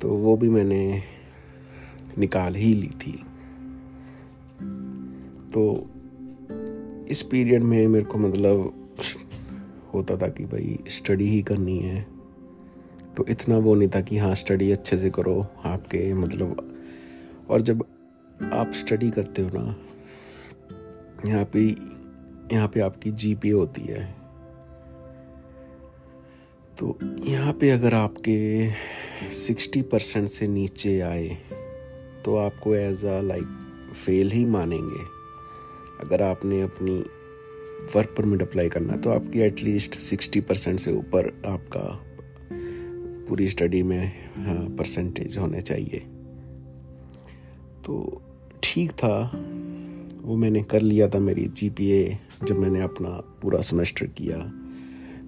तो 0.01 0.09
वो 0.09 0.37
भी 0.37 0.49
मैंने 0.49 1.03
निकाल 2.17 2.55
ही 2.55 2.73
ली 2.73 2.87
थी। 2.87 3.23
तो 5.53 5.89
इस 7.09 7.21
पीरियड 7.21 7.63
में 7.63 7.87
मेरे 7.87 8.05
को 8.05 8.17
मतलब 8.17 8.73
होता 9.93 10.17
था 10.17 10.27
कि 10.27 10.45
भाई 10.45 10.77
स्टडी 10.89 11.27
ही 11.27 11.41
करनी 11.41 11.77
है। 11.77 12.01
तो 13.17 13.25
इतना 13.29 13.57
वो 13.57 13.75
नहीं 13.75 13.89
था 13.89 14.01
कि 14.01 14.17
हाँ 14.17 14.33
स्टडी 14.35 14.71
अच्छे 14.71 14.97
से 14.97 15.09
करो 15.09 15.39
आपके 15.65 16.13
मतलब। 16.13 16.65
और 17.49 17.61
जब 17.61 17.83
आप 18.53 18.71
स्टडी 18.73 19.09
करते 19.09 19.41
हो 19.41 19.49
ना, 19.53 19.75
यहाँ 21.25 21.45
पे 21.45 21.63
यहाँ 22.53 22.67
पे 22.67 22.79
आपकी 22.79 23.11
जीपीए 23.11 23.51
होती 23.51 23.81
है। 23.81 24.03
तो 26.77 26.97
यहाँ 27.25 27.53
पे 27.53 27.69
अगर 27.69 27.93
आपके 27.93 29.29
सिक्सटी 29.31 29.81
परसेंट 29.81 30.27
से 30.29 30.47
नीचे 30.47 30.99
आए 31.01 31.27
तो 32.25 32.35
आपको 32.37 32.75
एज 32.75 33.05
अ 33.05 33.19
लाइक 33.21 33.91
फेल 33.95 34.31
ही 34.31 34.45
मानेंगे। 34.45 35.18
अगर 36.01 36.21
आपने 36.21 36.61
अपनी 36.61 37.05
वर्क 37.95 38.15
परमिट 38.17 38.41
अप्लाई 38.41 38.69
करना 38.69 38.97
तो 38.97 39.09
आपकी 39.09 39.39
एटलीस्ट 39.39 39.95
सिक्सटी 39.95 40.41
परसेंट 40.41 40.79
से 40.79 40.93
ऊपर 40.93 41.43
आपका 41.47 42.05
पूरी 43.29 43.49
स्टडी 43.49 43.83
में 43.83 44.13
हाँ 44.37 44.69
परसेंटेज 44.69 45.37
होने 45.37 45.61
चाहिए। 45.61 45.99
तो 47.85 48.21
ठीक 48.63 48.91
था, 48.91 49.31
वो 50.21 50.35
मैंने 50.35 50.63
कर 50.63 50.81
लिया 50.81 51.07
था 51.07 51.19
मेरी 51.19 51.45
जीपीए 51.45 52.19
जब 52.43 52.59
मैंने 52.59 52.81
अपना 52.81 53.09
पूरा 53.09 53.61
सेमेस्टर 53.61 54.05
किया। 54.05 54.37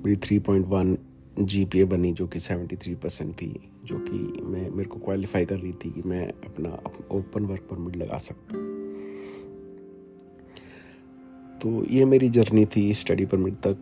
मेरी 0.06 0.16
थ्री 0.16 0.40
पॉइंट 0.40 0.66
वन 0.68 0.98
जी 1.40 1.84
बनी 1.84 2.12
जो 2.12 2.28
कि 2.28 2.40
सेवेंटी 2.40 2.76
थ्री 2.76 2.96
परसेंट 2.96 3.34
थी, 3.34 3.72
जो 3.86 4.00
कि 4.00 4.42
मैं, 4.42 4.70
मेरे 4.70 4.90
को 4.90 5.00
क्वालिफाई 5.00 5.46
कर 5.46 5.58
रही 5.58 5.72
थी 5.72 5.92
कि 5.92 6.02
मैं 6.06 6.28
अपना 6.28 6.70
ओपन 7.12 7.46
वर्क 7.46 7.62
परमिट 7.62 7.96
लगा 7.96 8.18
सकता 8.18 8.71
तो 11.62 11.84
ये 11.86 12.06
मेरी 12.06 12.30
जर्नी 12.30 12.66
थी 12.66 12.94
स्टडी 12.94 13.26
परमिट 13.26 13.56
तक, 13.68 13.78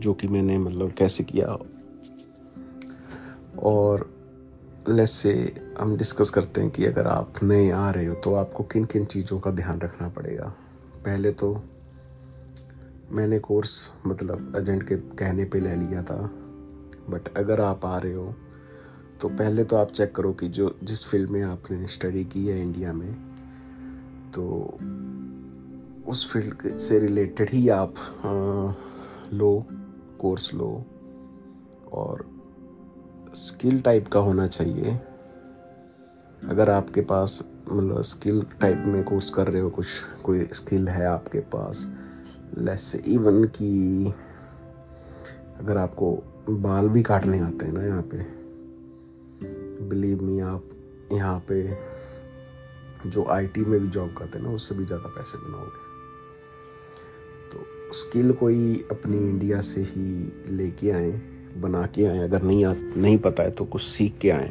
जो 0.00 0.14
कि 0.14 0.28
मैंने 0.28 0.58
मतलब 0.58 0.92
कैसे 0.92 1.24
किया। 1.24 1.56
और 3.62 4.10
लेस 4.88 5.10
से 5.10 5.32
हम 5.78 5.96
डिस्कस 5.96 6.30
करते 6.30 6.60
हैं 6.60 6.70
कि 6.70 6.84
अगर 6.84 7.06
आप 7.06 7.42
नए 7.42 7.70
आ 7.70 7.90
रहे 7.90 8.06
हो 8.06 8.14
तो 8.14 8.34
आपको 8.34 8.64
किन 8.64 8.84
किन 8.84 9.04
चीज़ों 9.04 9.38
का 9.40 9.50
ध्यान 9.50 9.80
रखना 9.80 10.08
पड़ेगा। 10.08 10.46
पहले 11.04 11.32
तो 11.32 11.52
मैंने 13.10 13.38
कोर्स 13.38 13.92
मतलब 14.06 14.52
एजेंट 14.56 14.82
के 14.82 14.96
कहने 14.96 15.44
पे 15.44 15.60
ले 15.60 15.74
लिया 15.76 16.02
था। 16.02 16.18
बट 17.10 17.36
अगर 17.36 17.60
आप 17.60 17.84
आ 17.86 17.96
रहे 17.98 18.14
हो 18.14 18.34
तो 19.20 19.28
पहले 19.28 19.64
तो 19.64 19.76
आप 19.76 19.90
चेक 19.90 20.14
करो 20.14 20.32
कि 20.32 20.48
जो 20.48 20.74
जिस 20.84 21.04
फ़ील्ड 21.06 21.30
में 21.30 21.42
आपने 21.42 21.86
स्टडी 21.86 22.24
की 22.24 22.46
है 22.46 22.60
इंडिया 22.62 22.92
में 22.92 23.12
तो 24.34 24.46
उस 26.08 26.30
फ़ील्ड 26.32 26.76
से 26.78 26.98
रिलेटेड 26.98 27.50
ही 27.50 27.68
आप 27.68 27.94
लो, 29.32 29.66
कोर्स 30.20 30.52
लो 30.54 30.70
और 31.92 32.24
स्किल 33.34 33.80
टाइप 33.80 34.08
का 34.08 34.20
होना 34.20 34.46
चाहिए। 34.46 34.98
अगर 36.42 36.70
आपके 36.70 37.00
पास 37.00 37.42
मतलब 37.72 38.02
स्किल 38.02 38.40
टाइप 38.60 38.82
में 38.86 39.02
कोर्स 39.04 39.30
कर 39.30 39.48
रहे 39.48 39.62
हो, 39.62 39.70
कुछ, 39.70 39.86
कोई 40.24 40.44
स्किल 40.52 40.88
है 40.88 41.06
आपके 41.06 41.40
पास 41.54 41.86
लेस 42.58 42.94
इवन 43.06 43.44
की 43.56 44.06
अगर 45.60 45.76
आपको 45.76 46.12
बाल 46.50 46.88
भी 46.88 47.02
काटने 47.02 47.40
आते 47.40 47.66
हैं 47.66 47.72
ना 47.72 47.84
यहाँ 47.84 48.02
पे 48.12 48.18
बिलीव 49.88 50.22
मी 50.22 50.40
आप 50.40 50.68
यहाँ 51.12 51.38
पे 51.50 51.62
जो 53.10 53.24
आईटी 53.30 53.60
में 53.60 53.80
भी 53.80 53.88
जॉब 53.88 54.14
करते 54.18 54.38
हैं 54.38 54.44
ना, 54.46 54.52
उससे 54.52 54.74
भी 54.74 54.84
ज़्यादा 54.84 55.08
पैसे 55.08 55.38
बनाओगे। 55.38 55.85
स्किल 57.92 58.32
कोई 58.32 58.74
अपनी 58.90 59.16
इंडिया 59.18 59.60
से 59.60 59.80
ही 59.80 60.54
लेके 60.56 60.90
आए, 60.90 61.10
बना 61.56 61.86
के 61.86 62.04
आए, 62.06 62.18
अगर 62.18 62.42
नहीं 62.42 62.64
आ, 62.64 62.72
नहीं 62.74 63.18
पता 63.18 63.42
है 63.42 63.50
तो 63.50 63.64
कुछ 63.64 63.82
सीख 63.82 64.18
के 64.20 64.30
आए 64.30 64.48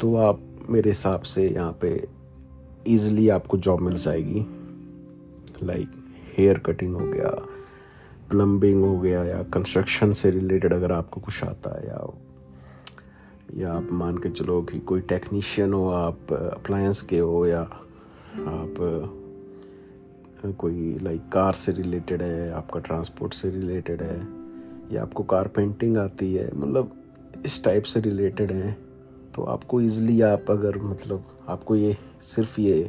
तो 0.00 0.14
आप 0.16 0.40
मेरे 0.70 0.90
हिसाब 0.90 1.22
से 1.22 1.48
यहाँ 1.48 1.78
पे 1.82 1.90
इजीली 2.86 3.28
आपको 3.28 3.56
जॉब 3.58 3.80
मिल 3.80 3.94
जाएगी। 3.94 4.46
लाइक 5.62 5.90
हेयर 6.38 6.58
कटिंग 6.58 6.94
हो 6.96 7.06
गया 7.06 7.30
प्लम्बिंग 8.30 8.84
हो 8.84 8.98
गया, 9.00 9.24
या 9.24 9.42
कंस्ट्रक्शन 9.42 10.12
से 10.12 10.30
रिलेटेड 10.30 10.72
अगर 10.72 10.92
आपको 10.92 11.20
कुछ 11.20 11.42
आता 11.44 11.78
है, 11.78 11.86
या 11.86 12.06
या 13.54 13.72
आप 13.72 13.88
मान 13.92 14.18
के 14.18 14.28
चलो 14.30 14.60
कि 14.62 14.78
कोई 14.78 15.00
टेक्नीशियन 15.00 15.72
हो, 15.72 15.88
आप 15.88 16.32
अप्लायंस 16.32 17.02
के 17.02 17.18
हो, 17.18 17.46
या 17.46 17.60
आप 17.60 18.74
कोई 20.42 20.98
लाइक 21.02 21.28
कार 21.32 21.54
से 21.54 21.72
रिलेटेड 21.72 22.22
है, 22.22 22.50
आपका 22.52 22.80
ट्रांसपोर्ट 22.80 23.34
से 23.34 23.50
रिलेटेड 23.50 24.02
है, 24.02 24.20
या 24.92 25.02
आपको 25.02 25.22
कार 25.24 25.48
पेंटिंग 25.48 25.96
आती 25.98 26.34
है 26.34 26.50
मतलब 26.54 26.92
इस 27.46 27.62
टाइप 27.64 27.82
से 27.84 28.00
रिलेटेड 28.00 28.52
हैं 28.52 28.76
तो 29.34 29.42
आपको 29.42 29.80
इजली 29.80 30.20
आप 30.20 30.50
अगर 30.50 30.76
मतलब 30.78 31.24
आपको 31.48 31.76
ये, 31.76 31.96
सिर्फ़ 32.22 32.60
ये 32.60 32.88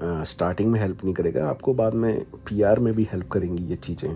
स्टार्टिंग 0.00 0.70
में 0.72 0.78
हेल्प 0.80 1.04
नहीं 1.04 1.14
करेगा, 1.14 1.48
आपको 1.48 1.74
बाद 1.74 1.94
में 1.94 2.24
पीआर 2.48 2.78
में 2.78 2.92
भी 2.94 3.08
हेल्प 3.12 3.28
करेंगी 3.28 3.62
ये 3.64 3.76
चीज़ें, 3.76 4.10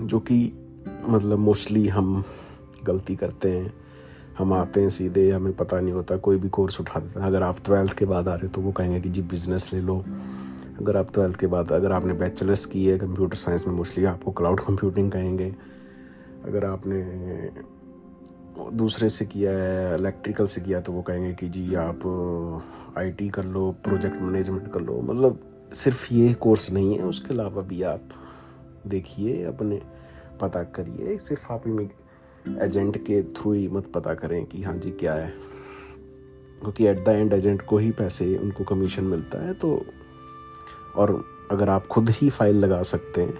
जो 0.00 0.18
कि 0.20 0.40
मतलब 1.04 1.38
मोस्टली 1.38 1.86
हम 1.88 2.24
गलती 2.84 3.14
करते 3.16 3.50
हैं, 3.50 3.72
हम 4.38 4.52
आते 4.52 4.80
हैं 4.80 4.90
सीधे, 4.90 5.30
हमें 5.30 5.52
पता 5.52 5.80
नहीं 5.80 5.92
होता, 5.92 6.16
कोई 6.16 6.38
भी 6.38 6.48
कोर्स 6.48 6.80
उठा 6.80 7.00
देते 7.00 7.20
हैं, 7.20 7.26
अगर 7.26 7.42
आप 7.42 7.64
ट्वेल्थ 7.64 7.96
के 7.98 8.04
बाद 8.04 8.28
आ 8.28 8.34
रहे 8.34 8.46
हो 8.46 8.52
तो 8.52 8.60
वो 8.60 8.72
कहेंगे 8.72 9.00
कि 9.00 9.08
जी 9.08 9.22
बिज़नेस 9.24 9.70
ले 9.72 9.80
लो 9.80 10.02
अगर 10.80 10.96
आप 10.96 11.12
ट्वेल्थ 11.12 11.36
के 11.36 11.46
बाद 11.46 11.72
अगर 11.72 11.92
आपने 11.92 12.12
बैचलर्स 12.12 12.64
की 12.66 12.84
है, 12.86 12.98
कंप्यूटर 12.98 13.36
साइंस 13.36 13.66
में 13.66 13.74
मोस्टली 13.74 14.04
आपको 14.04 14.32
क्लाउड 14.32 14.60
कंप्यूटिंग 14.60 15.10
कहेंगे। 15.12 15.54
अगर 16.44 16.64
आपने 16.64 17.02
दूसरे 18.72 19.08
से 19.08 19.24
किया 19.24 19.52
है 19.52 19.98
इलेक्ट्रिकल 19.98 20.46
से 20.46 20.60
किया 20.60 20.80
तो 20.80 20.92
वो 20.92 21.02
कहेंगे 21.02 21.32
कि 21.32 21.48
जी 21.48 21.74
आप 21.74 22.06
आईटी 22.98 23.28
कर 23.28 23.44
लो 23.44 23.70
प्रोजेक्ट 23.84 24.16
मैनेजमेंट 24.16 24.72
कर 24.72 24.80
लो। 24.80 25.00
मतलब 25.00 25.40
सिर्फ़ 25.74 26.14
ये 26.14 26.32
कोर्स 26.34 26.70
नहीं 26.70 26.96
है, 26.96 27.04
उसके 27.04 27.34
अलावा 27.34 27.62
भी 27.62 27.82
आप 27.82 28.08
देखिए, 28.86 29.44
अपने 29.44 29.82
पता 30.40 30.62
करिए। 30.62 31.18
सिर्फ़ 31.18 31.52
आप 31.52 31.62
ही 31.66 31.88
एजेंट 32.62 32.96
के 32.96 33.22
थ्रू 33.22 33.52
ही 33.52 33.68
मत 33.68 33.86
पता 33.86 34.14
करें 34.14 34.44
कि 34.46 34.62
हाँ 34.62 34.76
जी, 34.76 34.90
क्या 34.90 35.14
है। 35.14 35.32
क्योंकि 36.60 36.86
एट 36.86 37.04
द 37.04 37.08
एंड 37.08 37.32
एजेंट 37.32 37.62
को 37.62 37.78
ही 37.78 37.90
पैसे, 37.90 38.36
उनको 38.36 38.64
कमीशन 38.64 39.04
मिलता 39.04 39.46
है 39.46 39.54
तो 39.54 39.86
और 40.98 41.12
अगर 41.50 41.70
आप 41.70 41.86
खुद 41.86 42.10
ही 42.10 42.28
फ़ाइल 42.30 42.56
लगा 42.56 42.82
सकते 42.84 43.22
हैं 43.22 43.34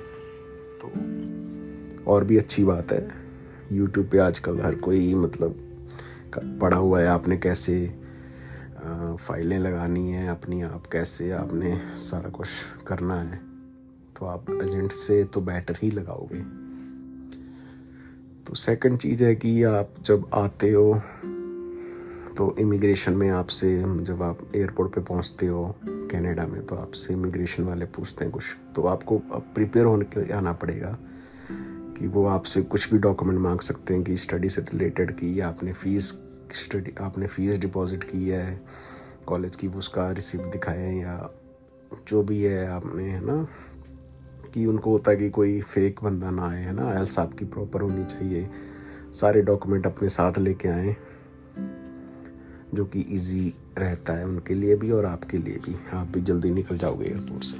तो 0.81 2.11
और 2.11 2.25
भी 2.25 2.37
अच्छी 2.39 2.65
बात 2.65 2.93
है। 2.93 3.09
यूट्यूब 3.73 4.09
पे 4.09 4.19
आजकल 4.19 4.61
हर 4.61 4.75
कोई 4.75 5.15
मतलब 5.15 5.65
पढ़ा 6.61 6.77
हुआ 6.77 7.01
है, 7.01 7.07
आपने 7.07 7.37
कैसे 7.37 7.75
फाइलें 9.19 9.59
लगानी 9.59 10.11
है, 10.11 10.29
अपनी 10.29 10.63
आप 10.63 10.87
कैसे, 10.87 11.31
आपने 11.33 11.77
सारा 12.01 12.31
कुछ 12.31 12.49
करना 12.87 13.21
है 13.23 13.41
तो 14.19 14.27
आप 14.27 14.51
एजेंट 14.53 14.93
से 14.93 15.23
तो 15.25 15.41
बेटर 15.41 15.79
ही 15.83 15.91
लगाओगे। 15.91 16.41
तो 18.45 18.55
सेकंड 18.57 18.99
चीज़ 18.99 19.25
है 19.25 19.35
कि 19.35 19.63
आप 19.65 19.95
जब 20.03 20.31
आते 20.35 20.71
हो 20.73 20.93
तो 22.39 22.55
इमिग्रेशन 22.59 23.13
में 23.13 23.29
आपसे 23.31 23.69
जब 24.03 24.23
आप 24.23 24.39
एयरपोर्ट 24.57 24.93
पे 24.95 25.01
पहुँचते 25.01 25.47
हो 25.47 25.65
कनाडा 25.85 26.47
में 26.47 26.61
तो 26.67 26.75
आपसे 26.75 27.15
इमिग्रेशन 27.15 27.63
वाले 27.63 27.85
पूछते 27.87 28.25
हैं 28.25 28.33
कुछ। 28.33 28.45
तो 28.77 28.83
आपको 28.83 29.19
प्रिपेयर 29.55 29.87
होने 29.87 30.05
के 30.05 30.33
आना 30.33 30.53
पड़ेगा 30.53 30.97
कि 31.99 32.07
वो 32.07 32.25
आपसे 32.27 32.63
कुछ 32.63 32.93
भी 32.93 32.99
डॉक्यूमेंट 32.99 33.41
मांग 33.41 33.61
सकते 33.61 33.95
हैं 33.95 34.03
कि 34.05 34.17
स्टडी 34.17 34.49
से 34.49 34.63
रिलेटेड 34.63 35.11
की, 35.11 35.41
या 35.41 35.49
आपने 35.49 35.73
फ़ीस 35.73 36.13
स्टडी 36.55 36.95
आपने 37.01 37.27
फ़ीस 37.27 37.59
डिपॉजिट 37.59 38.05
की 38.05 38.29
है 38.29 38.61
कॉलेज 39.27 39.57
की 39.57 39.69
उसका 39.69 40.11
रिसिप्ट 40.13 40.53
दिखाया 40.53 40.91
या 40.91 41.31
जो 42.09 42.23
भी 42.23 42.43
है 42.43 42.67
आपने, 42.69 43.05
है 43.05 43.25
ना, 43.25 43.47
कि 44.55 44.67
उनको 44.67 44.91
होता 44.91 45.11
है 45.11 45.17
कि 45.17 45.31
कोई 45.31 45.61
फेक 45.61 46.01
बंदा 46.05 46.31
ना 46.31 46.49
आए, 46.51 46.63
है 46.63 46.73
ना 46.73 46.93
एल्स 46.99 47.19
आपकी 47.19 47.45
प्रॉपर 47.45 47.83
होनी 47.83 48.05
चाहिए। 48.05 48.49
सारे 49.13 49.43
डॉक्यूमेंट 49.43 49.87
अपने 49.87 50.09
साथ 50.09 50.39
लेके 50.39 50.69
आए। 50.69 50.97
जो 52.75 52.85
कि 52.85 53.01
इजी 53.01 53.53
रहता 53.79 54.13
है 54.13 54.27
उनके 54.27 54.55
लिए 54.55 54.77
भी 54.77 54.91
और 54.91 55.05
आपके 55.07 55.39
लिए 55.39 55.57
भी। 55.57 55.75
आप 55.93 56.07
भी 56.07 56.21
जल्दी 56.21 56.51
निकल 56.51 56.79
जाओगे 56.79 57.07
एयरपोर्ट 57.07 57.45
से। 57.45 57.59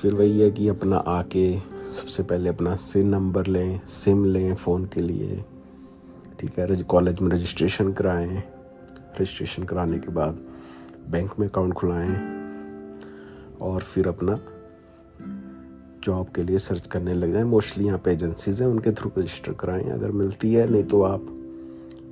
फिर 0.00 0.14
वही 0.14 0.40
है 0.40 0.50
कि 0.50 0.68
अपना 0.68 0.96
आके 0.96 1.58
सबसे 1.94 2.22
पहले 2.22 2.48
अपना 2.48 2.74
सिम 2.76 3.06
नंबर 3.06 3.46
लें 3.46 3.80
सिम 3.88 4.24
लें 4.24 4.54
फ़ोन 4.54 4.84
के 4.84 5.00
लिए। 5.00 5.44
ठीक 6.40 6.58
है 6.58 6.82
कॉलेज 6.82 7.20
में 7.20 7.30
रजिस्ट्रेशन 7.30 7.92
कराएँ। 7.92 8.36
रजिस्ट्रेशन 9.16 9.62
कराने 9.62 9.98
के 9.98 10.12
बाद 10.12 10.40
बैंक 11.10 11.30
में 11.40 11.48
अकाउंट 11.48 11.74
खुलाएँ 11.74 12.16
और 13.60 13.82
फिर 13.82 14.08
अपना 14.08 14.38
जॉब 16.04 16.26
के 16.36 16.42
लिए 16.42 16.58
सर्च 16.58 16.86
करने 16.86 17.14
लग 17.14 17.32
जाएँ। 17.32 17.44
मोस्टली 17.44 17.84
यहाँ 17.84 17.98
पे 17.98 18.12
एजेंसीज 18.12 18.60
हैं, 18.62 18.68
उनके 18.68 18.90
थ्रू 18.92 19.10
रजिस्टर 19.18 19.52
कराएँ। 19.52 19.88
अगर 19.90 20.10
मिलती 20.10 20.52
है, 20.54 20.70
नहीं 20.70 20.84
तो 20.84 21.02
आप 21.02 21.26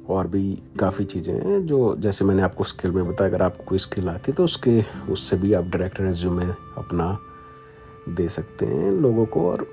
और 0.09 0.27
भी 0.27 0.43
काफ़ी 0.81 1.05
चीज़ें 1.05 1.35
हैं 1.35 1.64
जो 1.67 1.95
जैसे 1.97 2.25
मैंने 2.25 2.43
आपको 2.43 2.64
स्किल 2.64 2.90
में 2.93 3.07
बताया, 3.09 3.31
अगर 3.31 3.43
आपको 3.43 3.64
कोई 3.64 3.79
स्किल 3.79 4.09
आती 4.09 4.31
है 4.31 4.37
तो 4.37 4.45
उसके, 4.45 4.83
उससे 5.12 5.37
भी 5.37 5.53
आप 5.53 5.64
डायरेक्ट 5.67 6.01
रेज्यूमे 6.01 6.45
अपना 6.79 7.19
दे 8.09 8.29
सकते 8.29 8.67
हैं 8.67 8.90
लोगों 8.93 9.27
को। 9.27 9.49
और 9.51 9.67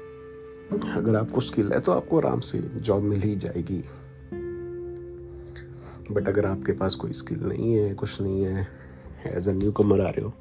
अगर 0.95 1.15
आपको 1.15 1.41
स्किल 1.41 1.71
है 1.73 1.79
तो 1.79 1.91
आपको 1.91 2.17
आराम 2.17 2.39
से 2.39 2.59
जॉब 2.59 3.03
मिल 3.03 3.21
ही 3.21 3.35
जाएगी। 3.35 3.83
बट 6.11 6.27
अगर 6.27 6.45
आपके 6.45 6.71
पास 6.73 6.95
कोई 6.95 7.13
स्किल 7.13 7.39
नहीं 7.39 7.73
है, 7.73 7.93
कुछ 7.93 8.21
नहीं 8.21 8.43
है 8.43 8.67
एज 9.27 9.49
अ 9.49 9.53
न्यू 9.53 9.71
कमर 9.71 10.01
आ 10.01 10.09
रहे 10.09 10.25
हो 10.25 10.33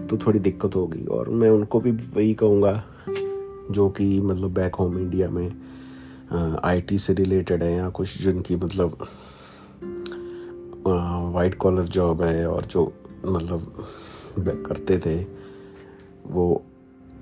तो 0.00 0.16
थोड़ी 0.16 0.38
दिक्कत 0.40 0.76
होगी। 0.76 1.04
और 1.06 1.28
मैं 1.30 1.50
उनको 1.50 1.80
भी 1.80 1.90
वही 1.90 2.34
कहूँगा, 2.34 2.82
जो 3.70 3.88
कि 3.90 4.20
मतलब 4.20 4.54
बैक 4.54 4.74
होम 4.74 4.98
इंडिया 4.98 5.28
में 5.30 5.48
आईटी 6.64 6.98
से 6.98 7.14
रिलेटेड 7.14 7.62
है 7.62 7.74
या 7.74 7.88
कुछ 7.88 8.22
जिनकी 8.22 8.56
मतलब 8.56 9.06
वाइट 11.34 11.54
कॉलर 11.54 11.82
जॉब 11.82 12.22
है 12.22 12.48
और 12.48 12.64
जो 12.64 12.92
मतलब 13.26 13.88
करते 14.38 14.98
थे 14.98 15.26
वो 16.26 16.62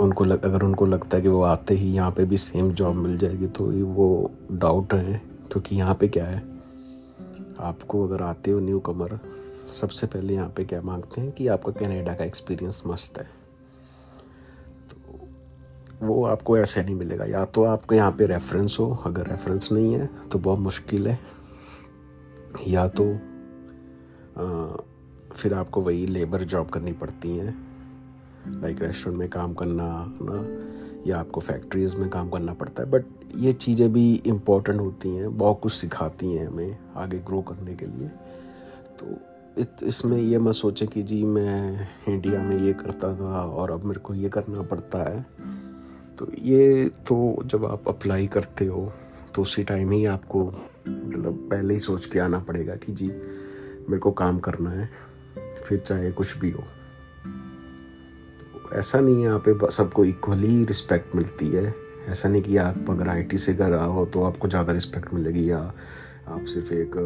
उनको 0.01 0.25
लग, 0.25 0.45
अगर 0.45 0.63
उनको 0.63 0.87
लगता 0.87 1.17
है 1.17 1.23
कि 1.23 1.29
वो 1.29 1.43
आते 1.43 1.75
ही 1.75 1.95
यहाँ 1.95 2.11
पे 2.11 2.25
भी 2.25 2.39
सेम 2.39 2.73
जॉब 2.73 2.97
मिल 2.97 3.19
जाएगी 3.19 3.47
तो 3.47 3.65
वो 3.87 4.31
डाउट 4.53 4.95
है 4.95 5.23
क्योंकि 5.53 5.77
यहाँ 5.77 5.95
पे 5.95 6.09
क्या 6.09 6.25
है? 6.25 6.43
आपको 7.61 8.07
अगर 8.07 8.23
आते 8.23 8.51
हो 8.51 8.61
न्यू 8.61 8.81
कमर 8.81 9.21
सबसे 9.81 10.07
पहले 10.07 10.35
यहाँ 10.35 10.53
पे 10.57 10.65
क्या 10.65 10.83
मांगते 10.83 11.21
हैं 11.21 11.33
कि 11.33 11.47
आपका 11.49 11.73
कनाडा 11.73 12.15
का 12.15 12.25
एक्सपीरियंस 12.25 12.83
मस्त 12.87 13.19
है? 13.19 13.42
वो 16.03 16.25
आपको 16.27 16.57
ऐसे 16.59 16.83
नहीं 16.83 16.95
मिलेगा। 16.95 17.25
या 17.25 17.45
तो 17.45 17.65
आपके 17.65 17.97
यहाँ 17.97 18.13
पे 18.13 18.27
रेफरेंस 18.27 18.77
हो 18.81 18.91
अगर 19.07 19.27
रेफरेंस 19.27 19.69
नहीं 19.73 19.95
है 19.95 20.07
तो 20.33 20.39
बहुत 20.39 20.59
मुश्किल 20.59 21.07
है। 21.09 21.19
या 22.69 22.87
तो 22.89 23.13
आ, 24.33 24.77
फिर 25.33 25.55
आपको 25.55 25.81
वही 25.81 26.07
लेबर 26.07 26.43
जॉब 26.45 26.69
करनी 26.71 26.93
पड़ती 26.93 27.37
हैं। 27.37 27.55
लाइक 28.53 28.83
रेस्टोरेंट 28.83 29.19
में 29.19 29.29
काम 29.31 29.55
करना 29.55 29.85
ना 30.23 30.45
या 31.07 31.19
आपको 31.19 31.41
फैक्ट्रीज 31.41 31.95
में 31.95 32.09
काम 32.11 32.31
करना 32.31 32.53
पड़ता 32.55 32.83
है। 32.83 32.91
बट 32.91 33.05
ये 33.37 33.53
चीज़ें 33.53 33.93
भी 33.93 34.15
इम्पोर्टेंट 34.27 34.81
होती 34.81 35.09
हैं 35.09 35.37
बहुत 35.39 35.61
कुछ 35.63 35.73
सिखाती 35.73 36.33
हैं 36.33 36.47
हमें 36.47 36.79
आगे 36.97 37.19
ग्रो 37.19 37.41
करने 37.43 37.75
के 37.75 37.87
लिए। 37.87 38.09
तो 38.99 39.07
इत, 39.59 39.77
इसमें 39.83 40.17
ये 40.19 40.39
मत 40.39 40.55
सोचें 40.55 40.87
कि 40.89 41.03
जी 41.03 41.23
मैं 41.25 41.89
इंडिया 42.09 42.43
में 42.43 42.57
ये 42.59 42.73
करता 42.73 43.15
था 43.17 43.45
और 43.47 43.71
अब 43.71 43.85
मेरे 43.85 44.01
को 44.01 44.15
ये 44.15 44.29
करना 44.29 44.63
पड़ता 44.63 44.99
है। 45.11 45.27
तो 46.23 46.31
ये 46.39 46.89
तो 47.07 47.43
जब 47.45 47.65
आप 47.65 47.89
अप्लाई 47.89 48.27
करते 48.27 48.65
हो 48.67 48.93
तो 49.35 49.43
उसी 49.43 49.63
टाइम 49.65 49.91
ही 49.91 50.05
आपको 50.07 50.45
मतलब 50.45 51.49
पहले 51.51 51.75
ही 51.75 51.81
सोच 51.81 52.05
के 52.07 52.19
आना 52.19 52.39
पड़ेगा 52.39 52.75
कि 52.77 52.93
जी, 52.93 53.07
मेरे 53.07 53.99
को 53.99 54.11
काम 54.13 54.39
करना 54.39 54.71
है, 54.71 54.89
फिर 55.65 55.79
चाहे 55.81 56.11
कुछ 56.13 56.37
भी 56.39 56.51
हो। 56.51 56.63
तो 58.41 58.79
ऐसा 58.79 59.01
नहीं 59.01 59.15
है, 59.15 59.23
यहाँ 59.23 59.39
पे 59.39 59.71
सबको 59.73 60.05
इक्वली 60.05 60.65
रिस्पेक्ट 60.65 61.17
मिलती 61.17 61.49
है। 61.49 61.75
ऐसा 62.09 62.29
नहीं 62.29 62.43
कि 62.43 62.57
आप 62.57 62.91
अगर 62.91 63.09
आईटी 63.09 63.39
से 63.39 63.55
कर 63.55 63.71
रहा 63.71 63.85
हो 63.87 64.05
तो 64.07 64.23
आपको 64.25 64.49
ज़्यादा 64.49 64.73
रिस्पेक्ट 64.73 65.13
मिलेगी, 65.15 65.51
या 65.51 65.59
आप 65.59 66.45
सिर्फ़ 66.45 66.73
एक 66.75 66.97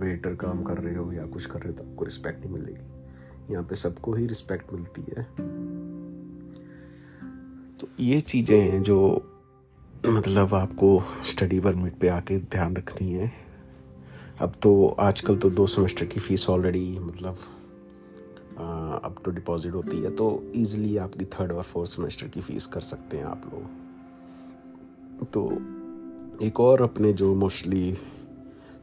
वेटर 0.00 0.34
काम 0.34 0.62
कर 0.62 0.78
रहे 0.78 0.94
हो, 0.94 1.12
या 1.12 1.26
कुछ 1.26 1.46
कर 1.46 1.58
रहे 1.58 1.68
हो 1.68 1.78
तो 1.78 1.90
आपको 1.90 2.04
रिस्पेक्ट 2.04 2.44
नहीं 2.44 2.54
मिलेगी। 2.54 3.52
यहाँ 3.52 3.64
पे 3.64 3.76
सबको 3.76 4.14
ही 4.14 4.26
रिस्पेक्ट 4.26 4.72
मिलती 4.72 5.04
है। 5.08 5.26
तो 7.82 7.88
ये 8.00 8.20
चीज़ें 8.20 8.58
हैं 8.60 8.82
जो 8.82 8.96
मतलब 10.06 10.54
आपको 10.54 10.88
स्टडी 11.24 11.58
परमिट 11.60 11.94
पे 11.98 12.08
आके 12.08 12.38
ध्यान 12.50 12.76
रखनी 12.76 13.12
है। 13.12 13.30
अब 14.40 14.52
तो 14.62 14.86
आजकल 15.00 15.36
तो 15.36 15.48
दो 15.50 15.66
सेमेस्टर 15.66 16.06
की 16.06 16.20
फ़ीस 16.20 16.48
ऑलरेडी 16.50 16.98
मतलब 16.98 17.38
अब 19.04 19.16
तो 19.24 19.30
डिपॉजिट 19.30 19.74
होती 19.74 19.98
है 19.98 20.10
तो 20.10 20.26
इजीली 20.54 20.96
आपकी 20.96 21.24
थर्ड 21.24 21.52
और 21.52 21.62
फोर्थ 21.62 21.90
सेमेस्टर 21.90 22.28
की 22.28 22.40
फ़ीस 22.40 22.66
कर 22.66 22.80
सकते 22.80 23.16
हैं 23.16 23.24
आप 23.24 23.50
लोग। 23.52 25.24
तो 25.26 25.42
एक 26.46 26.60
और 26.60 26.82
अपने 26.82 27.12
जो 27.12 27.34
मोस्टली 27.34 27.92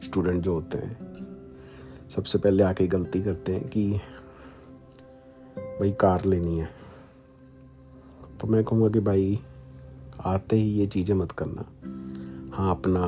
स्टूडेंट 0.04 0.42
जो 0.42 0.54
होते 0.54 0.78
हैं, 0.78 0.96
सबसे 2.10 2.38
पहले 2.38 2.62
आके 2.62 2.86
गलती 2.88 3.22
करते 3.22 3.54
हैं 3.54 3.68
कि, 3.68 3.90
भाई 5.56 5.92
कार 5.92 6.24
लेनी 6.24 6.58
है। 6.58 6.79
तो 8.40 8.46
मैं 8.46 8.62
कहूँगा 8.64 8.88
कि 8.88 9.00
भाई, 9.00 9.38
आते 10.26 10.56
ही 10.56 10.68
ये 10.70 10.86
चीज़ें 10.86 11.14
मत 11.14 11.32
करना। 11.32 11.64
हाँ 12.56 12.70
अपना 12.70 13.02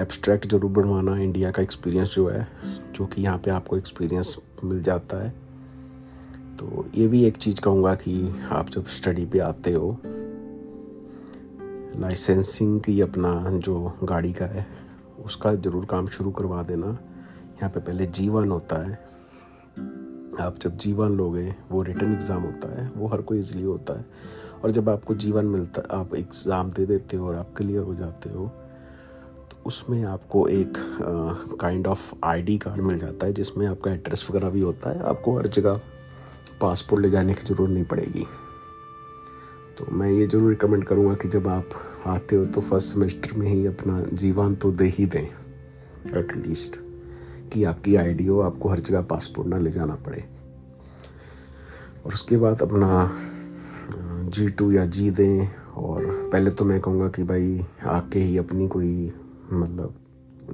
एब्स्ट्रैक्ट 0.00 0.46
ज़रूर 0.46 0.70
बनवाना 0.70 1.16
इंडिया 1.16 1.50
का 1.50 1.62
एक्सपीरियंस 1.62 2.14
जो 2.14 2.28
है, 2.28 2.48
जो 2.94 3.06
कि 3.06 3.22
यहाँ 3.22 3.38
पे 3.38 3.50
आपको 3.50 3.76
एक्सपीरियंस 3.76 4.36
मिल 4.64 4.82
जाता 4.82 5.24
है। 5.24 5.30
तो 6.58 6.84
ये 6.94 7.06
भी 7.08 7.24
एक 7.24 7.36
चीज़ 7.36 7.60
कहूँगा 7.60 7.94
कि 7.94 8.40
आप 8.50 8.70
जब 8.70 8.86
स्टडी 8.86 9.24
पे 9.26 9.38
आते 9.38 9.72
हो 9.72 9.98
लाइसेंसिंग 12.00 12.80
की 12.80 13.00
अपना 13.00 13.34
जो 13.50 13.98
गाड़ी 14.04 14.32
का 14.32 14.46
है, 14.46 14.66
उसका 15.24 15.54
ज़रूर 15.54 15.84
काम 15.84 16.06
शुरू 16.06 16.30
करवा 16.30 16.62
देना। 16.62 16.86
यहाँ 16.86 17.70
पे 17.70 17.80
पहले 17.80 18.06
जीवन 18.06 18.50
होता 18.50 18.88
है। 18.88 18.98
आप 20.40 20.58
जब 20.60 20.76
जीवन 20.78 21.16
लोगे, 21.16 21.54
वो 21.70 21.82
रिटर्न 21.82 22.12
एग्ज़ाम 22.12 22.42
होता 22.42 22.68
है, 22.74 22.88
वो 22.90 23.06
हर 23.08 23.20
कोई 23.22 23.38
इजली 23.38 23.62
होता 23.62 23.98
है। 23.98 24.04
और 24.58 24.70
जब 24.70 24.88
आपको 24.88 25.14
जीवन 25.16 25.46
मिलता 25.46 25.82
है 25.82 26.00
आप 26.00 26.14
एग्ज़ाम 26.16 26.70
दे 26.70 26.86
देते 26.86 27.16
हो 27.16 27.26
और 27.28 27.34
आप 27.36 27.52
क्लियर 27.56 27.82
हो 27.82 27.94
जाते 27.94 28.30
हो 28.30 28.46
तो 29.50 29.56
उसमें 29.66 30.02
आपको 30.06 30.46
एक 30.48 30.78
काइंड 31.60 31.86
ऑफ़ 31.86 32.12
आईडी 32.24 32.56
कार्ड 32.58 32.80
मिल 32.80 32.98
जाता 32.98 33.26
है, 33.26 33.32
जिसमें 33.32 33.66
आपका 33.66 33.92
एड्रेस 33.92 34.26
वगैरह 34.30 34.50
भी 34.50 34.60
होता 34.60 34.90
है। 34.90 35.02
आपको 35.04 35.36
हर 35.38 35.46
जगह 35.48 35.80
पासपोर्ट 36.60 37.02
ले 37.02 37.10
जाने 37.10 37.34
की 37.34 37.44
ज़रूरत 37.44 37.70
नहीं 37.70 37.84
पड़ेगी। 37.84 38.26
तो 39.78 39.86
मैं 39.92 40.10
ये 40.10 40.26
ज़रूर 40.26 40.50
रिकमेंड 40.50 40.84
करूँगा 40.84 41.14
कि 41.14 41.28
जब 41.28 41.48
आप 41.48 41.70
आते 42.06 42.36
हो 42.36 42.46
तो 42.46 42.60
फ़र्स्ट 42.60 42.94
सेमेस्टर 42.94 43.36
में 43.38 43.46
ही 43.46 43.64
अपना 43.66 44.00
जीवन 44.14 44.54
तो 44.54 44.72
दे 44.72 44.84
ही 44.88 45.06
दें 45.06 45.24
एटलीस्ट 46.18 46.76
कि 47.48 47.64
आपकी 47.64 47.96
आईडी 47.96 48.26
हो 48.26 48.40
आपको 48.40 48.68
हर 48.68 48.80
जगह 48.80 49.02
पासपोर्ट 49.02 49.48
ना 49.48 49.58
ले 49.58 49.70
जाना 49.70 49.94
पड़े। 49.96 50.24
और 52.06 52.14
उसके 52.14 52.36
बाद 52.36 52.62
अपना 52.62 53.10
जी 54.28 54.48
टू 54.48 54.70
या 54.72 54.84
जी 54.86 55.10
दें, 55.10 55.48
और 55.74 56.04
पहले 56.32 56.50
तो 56.50 56.64
मैं 56.64 56.80
कहूँगा 56.80 57.08
कि 57.08 57.22
भाई, 57.22 57.64
आके 57.84 58.18
ही 58.18 58.36
अपनी 58.38 58.68
कोई 58.68 59.12
मतलब 59.52 59.94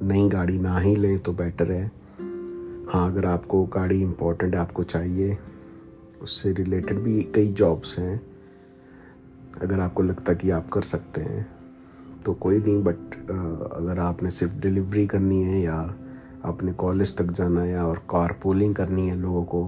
नई 0.03 0.29
गाड़ी 0.29 0.57
ना 0.59 0.77
ही 0.79 0.95
लें 0.95 1.17
तो 1.19 1.33
बेटर 1.33 1.71
है। 1.71 1.85
हाँ 2.89 3.07
अगर 3.11 3.25
आपको 3.25 3.65
गाड़ी 3.65 4.01
इम्पोर्टेंट 4.01 4.55
आपको 4.55 4.83
चाहिए, 4.83 5.37
उससे 6.21 6.51
रिलेटेड 6.53 6.99
भी 6.99 7.21
कई 7.35 7.47
जॉब्स 7.53 7.97
हैं। 7.99 8.21
अगर 9.61 9.79
आपको 9.79 10.03
लगता 10.03 10.33
कि 10.33 10.49
आप 10.49 10.69
कर 10.69 10.81
सकते 10.81 11.21
हैं 11.21 11.45
तो 12.25 12.33
कोई 12.33 12.59
नहीं 12.59 12.83
बट 12.83 13.13
अगर 13.71 13.99
आपने 13.99 14.29
सिर्फ़ 14.29 14.55
डिलीवरी 14.55 15.05
करनी 15.07 15.41
है 15.41 15.61
या 15.61 15.77
आपने 16.45 16.73
कॉलेज 16.73 17.17
तक 17.17 17.31
जाना 17.31 17.61
है 17.61 17.83
और 17.83 17.97
कार 18.09 18.39
पोलिंग 18.43 18.75
करनी 18.75 19.07
है 19.07 19.15
लोगों 19.15 19.43
को। 19.43 19.63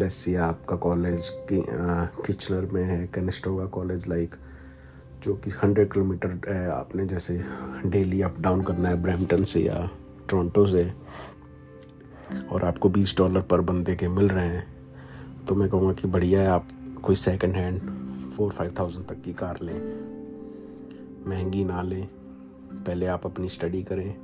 लेट्स 0.00 0.28
आपका 0.40 0.76
कॉलेज 0.76 1.30
किचनर 1.52 2.68
में 2.72 2.84
है 2.84 3.06
कैनिस्टोगा 3.06 3.66
कॉलेज 3.66 4.08
लाइक 4.08 4.34
जो 5.22 5.34
कि 5.34 5.50
हंड्रेड 5.62 5.92
किलोमीटर 5.92 6.38
है 6.48 6.70
आपने 6.70 7.06
जैसे 7.06 7.42
डेली 7.86 8.22
अप 8.22 8.40
डाउन 8.40 8.62
करना 8.62 8.88
है 8.88 9.02
ब्रैम्पटन 9.02 9.44
से 9.44 9.60
या 9.60 9.88
टोरंटो 10.30 10.66
से। 10.66 10.90
और 12.52 12.64
आपको 12.64 12.88
बीस 12.88 13.14
डॉलर 13.18 13.40
पर 13.40 13.60
बंदे 13.60 13.94
के 13.94 14.08
मिल 14.08 14.28
रहे 14.28 14.46
हैं। 14.46 14.66
तो 15.46 15.54
मैं 15.54 15.68
कहूँगा 15.68 15.92
कि 15.92 16.08
बढ़िया 16.08 16.40
है, 16.40 16.48
आप 16.48 16.68
कोई 17.02 17.14
second 17.14 17.54
hand 17.54 17.80
four 18.36 18.52
five 18.52 18.74
thousand 18.78 19.06
तक 19.06 19.22
की 19.22 19.32
कार 19.32 19.58
लें। 19.62 19.78
महँगी 21.26 21.64
ना 21.64 21.82
लें। 21.82 22.06
पहले 22.06 23.06
आप 23.06 23.26
अपनी 23.26 23.48
स्टडी 23.48 23.82
करें। 23.82 24.14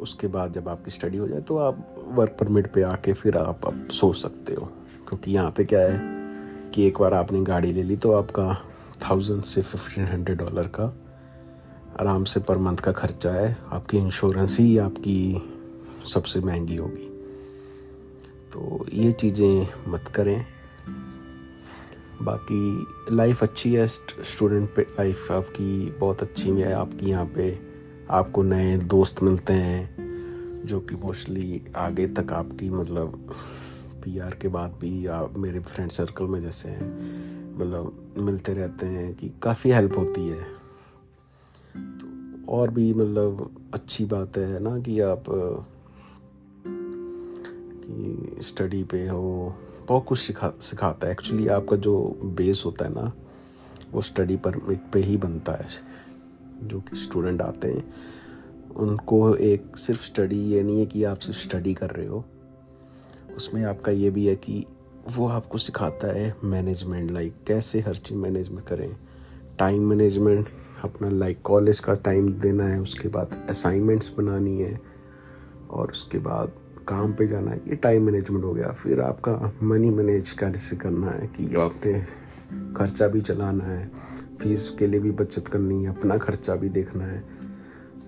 उसके 0.00 0.26
बाद 0.26 0.52
जब 0.52 0.68
आपकी 0.68 0.90
स्टडी 0.90 1.18
हो 1.18 1.28
जाए 1.28 1.40
तो 1.40 1.56
आप 1.58 2.04
वर्क 2.08 2.36
परमिट 2.40 2.72
पे 2.72 2.82
आके 2.82 3.12
फिर 3.12 3.36
आप 3.36 3.66
अब 3.66 3.88
सोच 3.90 4.16
सकते 4.16 4.54
हो। 4.54 4.64
क्योंकि 5.08 5.32
यहाँ 5.32 5.50
पे 5.50 5.64
क्या 5.64 5.80
है 5.80 6.00
कि 6.74 6.86
एक 6.86 6.98
बार 6.98 7.14
आपने 7.14 7.42
गाड़ी 7.42 7.72
ले 7.72 7.82
ली 7.82 7.96
तो 7.96 8.12
आपका 8.12 8.54
थाउज़ेंड 9.02 9.42
से 9.42 9.62
फिफ्टीन 9.62 10.04
हंड्रेड 10.04 10.38
डॉलर 10.38 10.66
का 10.74 10.92
आराम 12.00 12.24
से 12.24 12.40
पर 12.40 12.58
मंथ 12.58 12.76
का 12.76 12.92
खर्चा 12.92 13.32
है। 13.32 13.56
आपकी 13.72 13.98
इंश्योरेंस 13.98 14.56
ही 14.60 14.76
आपकी 14.78 15.18
सबसे 16.08 16.40
महँगी 16.40 16.76
होगी। 16.76 17.08
तो 18.52 18.86
ये 18.92 19.12
चीज़ें 19.12 19.68
मत 19.88 20.08
करें। 20.14 20.44
बाकी 22.22 23.16
लाइफ 23.16 23.42
अच्छी 23.42 23.72
है 23.74 23.86
स्टूडेंट 23.86 24.68
पे 24.76 24.82
लाइफ 24.82 25.30
आपकी 25.32 25.90
बहुत 25.90 26.22
अच्छी 26.22 26.50
है। 26.50 26.72
आपकी 26.72 27.10
यहाँ 27.10 27.26
पे 27.26 27.50
आपको 28.10 28.42
नए 28.42 28.76
दोस्त 28.78 29.22
मिलते 29.22 29.52
हैं, 29.52 29.96
जो 30.66 30.80
कि 30.80 30.94
मोस्टली 30.94 31.62
आगे 31.76 32.06
तक 32.06 32.32
आपकी 32.32 32.70
मतलब 32.70 33.34
पीआर 34.04 34.34
के 34.34 34.48
बाद 34.48 34.70
भी 34.70 35.06
आप 35.06 35.38
मेरे 35.38 35.60
फ्रेंड 35.60 35.90
सर्कल 35.90 36.24
में 36.24 36.40
जैसे 36.40 36.68
हैं 36.68 37.58
मतलब 37.58 38.14
मिलते 38.18 38.54
रहते 38.54 38.86
हैं 38.86 39.14
कि 39.14 39.32
काफ़ी 39.42 39.70
हेल्प 39.70 39.98
होती 39.98 40.28
है। 40.28 40.42
तो 41.74 42.06
और 42.48 42.70
भी 42.70 42.94
मतलब 42.94 43.50
अच्छी 43.74 44.04
बात 44.04 44.36
है 44.36 44.58
ना 44.58 44.78
कि 44.78 45.00
आप 45.00 45.24
कि 47.84 48.36
स्टडी 48.42 48.84
पे 48.84 49.08
हो, 49.08 49.54
बहुत 49.88 50.04
कुछ 50.04 50.18
सिखा, 50.18 50.52
सिखाता 50.60 51.06
है। 51.06 51.12
एक्चुअली 51.12 51.48
आपका 51.48 51.76
जो 51.76 52.20
बेस 52.24 52.62
होता 52.66 52.84
है 52.84 52.90
ना, 52.94 53.12
वो 53.92 54.00
स्टडी 54.00 54.36
परमिट 54.36 54.82
पे 54.92 55.00
ही 55.00 55.16
बनता 55.16 55.52
है। 55.52 55.87
जो 56.62 56.80
कि 56.80 56.96
स्टूडेंट 56.96 57.42
आते 57.42 57.68
हैं, 57.68 57.94
उनको 58.76 59.34
एक 59.34 59.76
सिर्फ़ 59.76 60.04
स्टडी 60.04 60.38
ये 60.38 60.62
नहीं 60.62 60.80
है 60.80 60.86
कि 60.86 61.04
आप 61.04 61.18
सिर्फ़ 61.18 61.40
स्टडी 61.40 61.74
कर 61.74 61.90
रहे 61.90 62.06
हो। 62.06 62.24
उसमें 63.36 63.64
आपका 63.64 63.92
ये 63.92 64.10
भी 64.10 64.26
है 64.26 64.36
कि 64.36 64.66
वो 65.16 65.28
आपको 65.28 65.58
सिखाता 65.58 66.06
है 66.06 66.36
मैनेजमेंट 66.44 67.10
लाइक 67.10 67.34
कैसे 67.46 67.80
हर 67.80 67.94
चीज़ 67.94 68.18
मैनेजमेंट 68.18 68.68
करें। 68.68 68.96
टाइम 69.58 69.82
मैनेजमेंट 69.82 70.48
अपना 70.84 71.08
लाइक 71.08 71.42
कॉलेज 71.42 71.80
का 71.80 71.94
टाइम 71.94 72.32
देना 72.32 72.64
है, 72.64 72.80
उसके 72.80 73.08
बाद 73.08 73.46
असाइनमेंट्स 73.50 74.14
बनानी 74.18 74.58
है, 74.58 74.80
और 75.70 75.90
उसके 75.90 76.18
बाद 76.18 76.52
काम 76.88 77.12
पे 77.12 77.26
जाना 77.26 77.50
है। 77.50 77.56
ये 77.56 77.76
टाइम 77.76 78.02
मैनेजमेंट 78.02 78.44
हो 78.44 78.52
गया। 78.54 78.68
फिर 78.68 79.00
आपका 79.00 79.52
मनी 79.62 79.90
मैनेज 79.90 80.32
कैसे 80.32 80.76
करना 80.76 81.10
है 81.10 81.26
कि 81.26 81.56
आपने 81.56 82.06
खर्चा 82.76 83.08
भी 83.08 83.20
चलाना 83.20 83.64
है 83.64 83.90
फ़ीस 84.40 84.68
के 84.78 84.86
लिए 84.86 85.00
भी 85.00 85.10
बचत 85.10 85.48
करनी 85.48 85.82
है, 85.84 85.90
अपना 85.90 86.16
खर्चा 86.18 86.54
भी 86.54 86.68
देखना 86.68 87.04
है। 87.04 87.22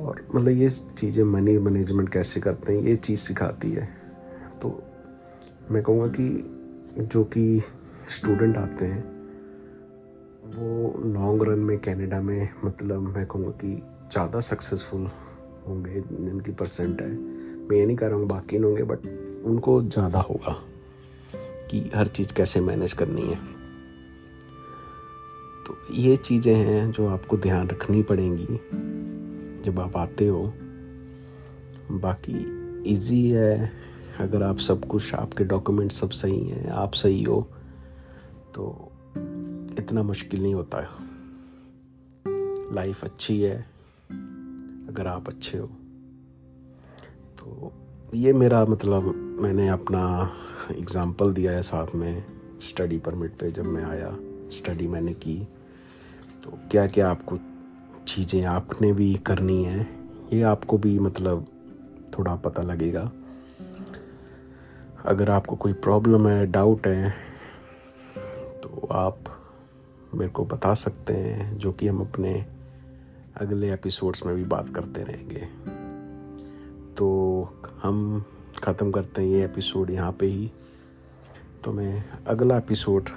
और 0.00 0.24
मतलब 0.34 0.48
ये 0.48 0.68
चीज़ें 0.70 1.24
मनी 1.24 1.58
मैनेजमेंट 1.58 2.08
कैसे 2.08 2.40
करते 2.40 2.72
हैं, 2.72 2.82
ये 2.82 2.96
चीज़ 2.96 3.20
सिखाती 3.20 3.70
है। 3.70 3.88
तो 4.62 4.82
मैं 5.70 5.82
कहूँगा 5.82 6.06
कि 6.06 7.02
जो 7.02 7.24
कि 7.24 7.62
स्टूडेंट 8.08 8.56
आते 8.56 8.86
हैं, 8.86 9.02
वो 10.46 10.94
लॉन्ग 11.04 11.42
रन 11.42 11.58
में 11.58 11.78
कनाडा 11.78 12.20
में 12.20 12.48
मतलब 12.64 13.14
मैं 13.16 13.26
कहूँगा 13.26 13.50
कि 13.50 13.74
ज़्यादा 14.12 14.40
सक्सेसफुल 14.40 15.06
होंगे, 15.68 16.00
जिनकी 16.00 16.52
परसेंट 16.52 17.00
है। 17.00 17.08
मैं 17.08 17.76
ये 17.76 17.86
नहीं 17.86 17.96
कह 17.96 18.06
रहा 18.06 18.16
हूँ 18.16 18.26
बाकी 18.26 18.56
होंगे 18.56 18.82
बट 18.82 19.06
उनको 19.46 19.82
ज़्यादा 19.82 20.20
होगा 20.20 20.56
कि 21.70 21.90
हर 21.94 22.06
चीज़ 22.06 22.32
कैसे 22.32 22.60
मैनेज 22.60 22.92
करनी 22.92 23.22
है। 23.22 23.59
तो 25.70 25.94
ये 25.94 26.16
चीज़ें 26.16 26.54
हैं 26.54 26.90
जो 26.92 27.06
आपको 27.08 27.36
ध्यान 27.36 27.68
रखनी 27.68 28.02
पड़ेंगी 28.02 28.46
जब 29.64 29.80
आप 29.80 29.96
आते 29.96 30.26
हो। 30.26 30.42
बाकी 31.90 32.38
इजी 32.92 33.28
है। 33.30 33.70
अगर 34.20 34.42
आप 34.42 34.58
सब 34.58 34.84
कुछ, 34.84 35.14
आपके 35.14 35.44
डॉक्यूमेंट 35.44 35.92
सब 35.92 36.10
सही 36.10 36.40
हैं, 36.40 36.70
आप 36.70 36.94
सही 36.94 37.22
हो 37.22 37.40
तो 38.54 38.92
इतना 39.78 40.02
मुश्किल 40.02 40.42
नहीं 40.42 40.54
होता। 40.54 40.80
लाइफ 42.74 43.04
अच्छी 43.04 43.40
है, 43.40 43.56
अगर 44.88 45.06
आप 45.06 45.28
अच्छे 45.28 45.58
हो। 45.58 45.66
तो 47.38 47.72
ये 48.14 48.32
मेरा 48.32 48.64
मतलब 48.64 49.14
मैंने 49.40 49.68
अपना 49.68 50.02
एग्ज़ाम्पल 50.70 51.32
दिया 51.32 51.52
है 51.52 51.62
साथ 51.62 51.94
में 51.94 52.24
स्टडी 52.60 52.98
परमिट 52.98 53.38
पे 53.38 53.50
जब 53.50 53.66
मैं 53.66 53.84
आया। 53.84 54.16
स्टडी 54.52 54.88
मैंने 54.88 55.12
की। 55.14 55.38
तो 56.44 56.58
क्या 56.70 56.86
क्या 56.86 57.08
आपको 57.10 57.38
चीज़ें 58.08 58.44
आपने 58.44 58.92
भी 58.92 59.14
करनी 59.26 59.62
है? 59.64 59.86
ये 60.32 60.42
आपको 60.42 60.78
भी 60.78 60.98
मतलब 60.98 61.46
थोड़ा 62.18 62.34
पता 62.36 62.62
लगेगा। 62.62 63.10
अगर 65.04 65.30
आपको 65.30 65.56
कोई 65.56 65.72
प्रॉब्लम 65.72 66.28
है 66.28 66.46
डाउट 66.46 66.86
है 66.86 67.10
तो 68.62 68.88
आप 68.92 69.18
मेरे 70.14 70.30
को 70.30 70.44
बता 70.44 70.74
सकते 70.74 71.12
हैं, 71.12 71.58
जो 71.58 71.72
कि 71.72 71.88
हम 71.88 72.00
अपने 72.00 72.34
अगले 73.36 73.72
एपिसोड्स 73.72 74.26
में 74.26 74.34
भी 74.36 74.44
बात 74.44 74.74
करते 74.74 75.02
रहेंगे। 75.02 75.46
तो 76.94 77.08
हम 77.82 78.24
ख़त्म 78.64 78.90
करते 78.90 79.22
हैं 79.22 79.28
ये 79.28 79.44
एपिसोड 79.44 79.90
यहाँ 79.90 80.12
पे 80.12 80.26
ही। 80.26 80.50
तो 81.64 81.72
मैं 81.72 82.04
अगला 82.26 82.58
एपिसोड 82.58 83.08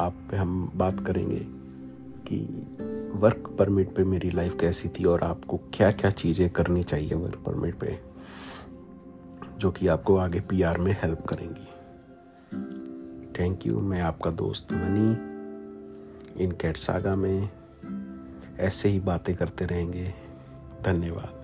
आप 0.00 0.14
पे 0.30 0.36
हम 0.36 0.70
बात 0.76 1.04
करेंगे। 1.06 1.53
कि 2.26 2.38
वर्क 3.14 3.56
परमिट 3.58 3.94
पे 3.94 4.04
मेरी 4.04 4.30
लाइफ 4.30 4.56
कैसी 4.60 4.88
थी 4.88 5.04
और 5.04 5.22
आपको 5.22 5.56
क्या 5.74 5.90
क्या 5.92 6.10
चीज़ें 6.10 6.50
करनी 6.50 6.82
चाहिए 6.82 7.14
वर्क 7.14 7.42
परमिट 7.46 7.78
पे, 7.78 7.98
जो 9.58 9.70
कि 9.70 9.86
आपको 9.86 10.16
आगे 10.16 10.40
पीआर 10.40 10.78
में 10.78 10.92
हेल्प 11.02 11.26
करेंगी। 11.26 11.68
थैंक 13.38 13.66
यू 13.66 13.80
मैं 13.80 14.00
आपका 14.00 14.30
दोस्त 14.30 14.72
मनी 14.72 16.44
इन 16.44 16.52
कैट 16.52 16.76
सागा 16.76 17.16
में। 17.16 17.48
ऐसे 18.58 18.88
ही 18.88 19.00
बातें 19.00 19.34
करते 19.36 19.64
रहेंगे। 19.64 20.14
धन्यवाद। 20.84 21.43